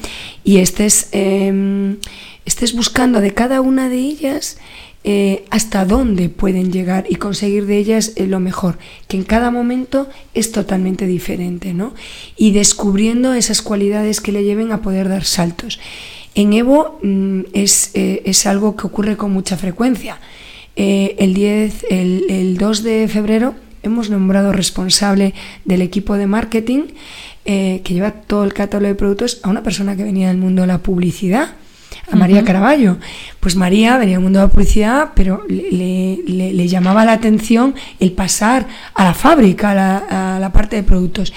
y 0.44 0.58
estés 0.58 1.08
em, 1.12 1.96
estés 2.44 2.74
buscando 2.74 3.20
de 3.20 3.34
cada 3.34 3.60
una 3.60 3.88
de 3.88 3.98
ellas 3.98 4.58
eh, 5.04 5.46
hasta 5.50 5.84
dónde 5.84 6.28
pueden 6.28 6.70
llegar 6.70 7.06
y 7.08 7.16
conseguir 7.16 7.66
de 7.66 7.76
ellas 7.76 8.12
eh, 8.14 8.28
lo 8.28 8.38
mejor, 8.38 8.78
que 9.08 9.16
en 9.16 9.24
cada 9.24 9.50
momento 9.50 10.08
es 10.32 10.52
totalmente 10.52 11.06
diferente, 11.08 11.74
¿no? 11.74 11.92
Y 12.36 12.52
descubriendo 12.52 13.34
esas 13.34 13.62
cualidades 13.62 14.20
que 14.20 14.30
le 14.30 14.44
lleven 14.44 14.70
a 14.70 14.80
poder 14.80 15.08
dar 15.08 15.24
saltos. 15.24 15.80
En 16.36 16.52
Evo 16.52 17.00
mm, 17.02 17.40
es, 17.52 17.90
eh, 17.94 18.22
es, 18.26 18.46
algo 18.46 18.76
que 18.76 18.86
ocurre 18.86 19.16
con 19.16 19.32
mucha 19.32 19.56
frecuencia. 19.56 20.20
el, 20.76 21.34
10, 21.34 21.86
el, 21.90 22.26
el 22.30 22.56
2 22.56 22.82
de 22.84 23.08
febrero 23.08 23.54
hemos 23.82 24.08
nombrado 24.08 24.52
responsable 24.52 25.34
del 25.64 25.82
equipo 25.82 26.16
de 26.16 26.28
marketing 26.28 26.82
que 27.44 27.82
lleva 27.84 28.12
todo 28.12 28.44
el 28.44 28.54
catálogo 28.54 28.88
de 28.88 28.94
productos 28.94 29.40
a 29.42 29.50
una 29.50 29.64
persona 29.64 29.96
que 29.96 30.04
venía 30.04 30.28
del 30.28 30.38
mundo 30.38 30.62
de 30.62 30.68
la 30.68 30.78
publicidad 30.78 31.56
a 32.10 32.16
María 32.16 32.44
Caraballo. 32.44 32.96
Pues 33.40 33.56
María 33.56 33.96
venía 33.96 34.16
del 34.16 34.22
mundo 34.22 34.40
de 34.40 34.46
la 34.46 34.52
publicidad, 34.52 35.10
pero 35.14 35.44
le, 35.48 36.68
llamaba 36.68 37.04
la 37.04 37.12
atención 37.12 37.74
el 38.00 38.12
pasar 38.12 38.66
a 38.94 39.04
la 39.04 39.14
fábrica, 39.14 39.70
a 39.70 40.38
la, 40.38 40.52
parte 40.52 40.76
de 40.76 40.82
productos. 40.82 41.32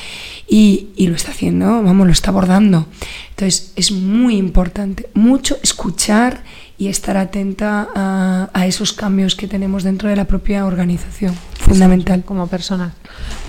Y, 0.48 0.90
y, 0.96 1.08
lo 1.08 1.16
está 1.16 1.32
haciendo, 1.32 1.82
vamos, 1.82 2.06
lo 2.06 2.14
está 2.14 2.30
abordando. 2.30 2.88
Entonces 3.32 3.74
es 3.76 3.92
muy 3.92 4.38
importante, 4.38 5.10
mucho 5.14 5.58
escuchar 5.64 6.44
y 6.78 6.90
estar 6.90 7.16
atenta 7.16 7.88
a, 7.96 8.66
esos 8.66 8.92
cambios 8.92 9.36
que 9.36 9.48
tenemos 9.48 9.84
dentro 9.84 10.10
de 10.10 10.16
la 10.16 10.26
propia 10.26 10.66
organización. 10.66 11.34
Fundamental. 11.60 12.24
Como 12.26 12.48
personas. 12.48 12.94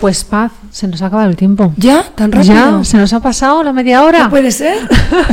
Pues 0.00 0.24
Paz, 0.24 0.52
se 0.70 0.86
nos 0.86 1.02
ha 1.02 1.06
acabado 1.06 1.28
el 1.28 1.36
tiempo. 1.36 1.72
¿Ya? 1.76 2.04
¿Tan 2.14 2.30
rápido? 2.30 2.54
Ya, 2.54 2.84
se 2.84 2.96
nos 2.98 3.12
ha 3.12 3.20
pasado 3.20 3.62
la 3.62 3.72
media 3.72 4.04
hora. 4.04 4.24
¿No 4.24 4.30
puede 4.30 4.50
ser? 4.50 4.76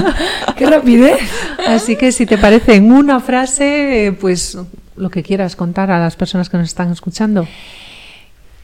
¡Qué 0.58 0.66
rapidez! 0.66 1.20
Así 1.68 1.96
que 1.96 2.12
si 2.12 2.26
te 2.26 2.38
parece 2.38 2.76
en 2.76 2.92
una 2.92 3.20
frase, 3.20 4.16
pues 4.20 4.58
lo 4.96 5.10
que 5.10 5.22
quieras 5.22 5.56
contar 5.56 5.92
a 5.92 6.00
las 6.00 6.16
personas 6.16 6.50
que 6.50 6.58
nos 6.58 6.68
están 6.68 6.92
escuchando. 6.92 7.48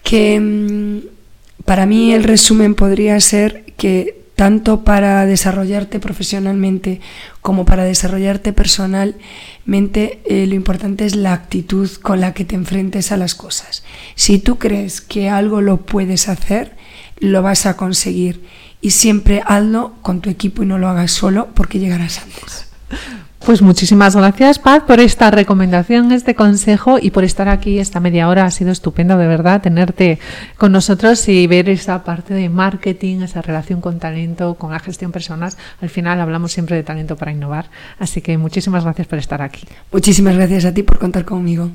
Que 0.03 0.39
mm, 0.39 1.65
para 1.65 1.85
mí 1.85 2.13
el 2.13 2.23
resumen 2.23 2.73
podría 2.73 3.19
ser 3.19 3.65
que 3.77 4.19
tanto 4.39 4.85
para 4.85 5.25
desarrollarte 5.25 5.99
profesionalmente 5.99 7.01
como 7.41 7.65
para 7.65 7.83
desarrollarte 7.83 8.53
personalmente, 8.53 10.21
eh, 10.23 10.47
lo 10.47 10.55
importante 10.55 11.05
es 11.05 11.17
la 11.17 11.33
actitud 11.33 11.91
con 12.01 12.21
la 12.21 12.33
que 12.33 12.45
te 12.45 12.55
enfrentes 12.55 13.11
a 13.11 13.17
las 13.17 13.35
cosas. 13.35 13.83
Si 14.15 14.39
tú 14.39 14.57
crees 14.57 15.01
que 15.01 15.29
algo 15.29 15.59
lo 15.59 15.81
puedes 15.81 16.29
hacer, 16.29 16.77
lo 17.19 17.41
vas 17.41 17.65
a 17.65 17.75
conseguir. 17.75 18.41
y 18.81 18.91
siempre 18.91 19.43
hazlo 19.45 19.95
con 20.01 20.21
tu 20.21 20.29
equipo 20.29 20.63
y 20.63 20.65
no 20.65 20.77
lo 20.77 20.87
hagas 20.87 21.11
solo 21.11 21.49
porque 21.53 21.79
llegarás 21.79 22.19
antes. 22.19 22.67
Pues 23.49 23.63
muchísimas 23.63 24.15
gracias, 24.15 24.59
Paz, 24.59 24.83
por 24.85 24.99
esta 24.99 25.31
recomendación, 25.31 26.11
este 26.11 26.35
consejo 26.35 26.99
y 27.01 27.09
por 27.09 27.23
estar 27.23 27.49
aquí 27.49 27.79
esta 27.79 27.99
media 27.99 28.29
hora. 28.29 28.45
Ha 28.45 28.51
sido 28.51 28.69
estupendo, 28.69 29.17
de 29.17 29.25
verdad, 29.25 29.59
tenerte 29.59 30.19
con 30.55 30.71
nosotros 30.71 31.27
y 31.27 31.47
ver 31.47 31.67
esa 31.67 32.03
parte 32.03 32.35
de 32.35 32.47
marketing, 32.47 33.21
esa 33.21 33.41
relación 33.41 33.81
con 33.81 33.97
talento, 33.97 34.53
con 34.53 34.71
la 34.71 34.77
gestión 34.77 35.11
personal. 35.11 35.51
Al 35.81 35.89
final 35.89 36.21
hablamos 36.21 36.51
siempre 36.51 36.75
de 36.75 36.83
talento 36.83 37.15
para 37.15 37.31
innovar. 37.31 37.71
Así 37.97 38.21
que 38.21 38.37
muchísimas 38.37 38.83
gracias 38.83 39.07
por 39.07 39.17
estar 39.17 39.41
aquí. 39.41 39.65
Muchísimas 39.91 40.35
gracias 40.35 40.65
a 40.65 40.71
ti 40.71 40.83
por 40.83 40.99
contar 40.99 41.25
conmigo. 41.25 41.71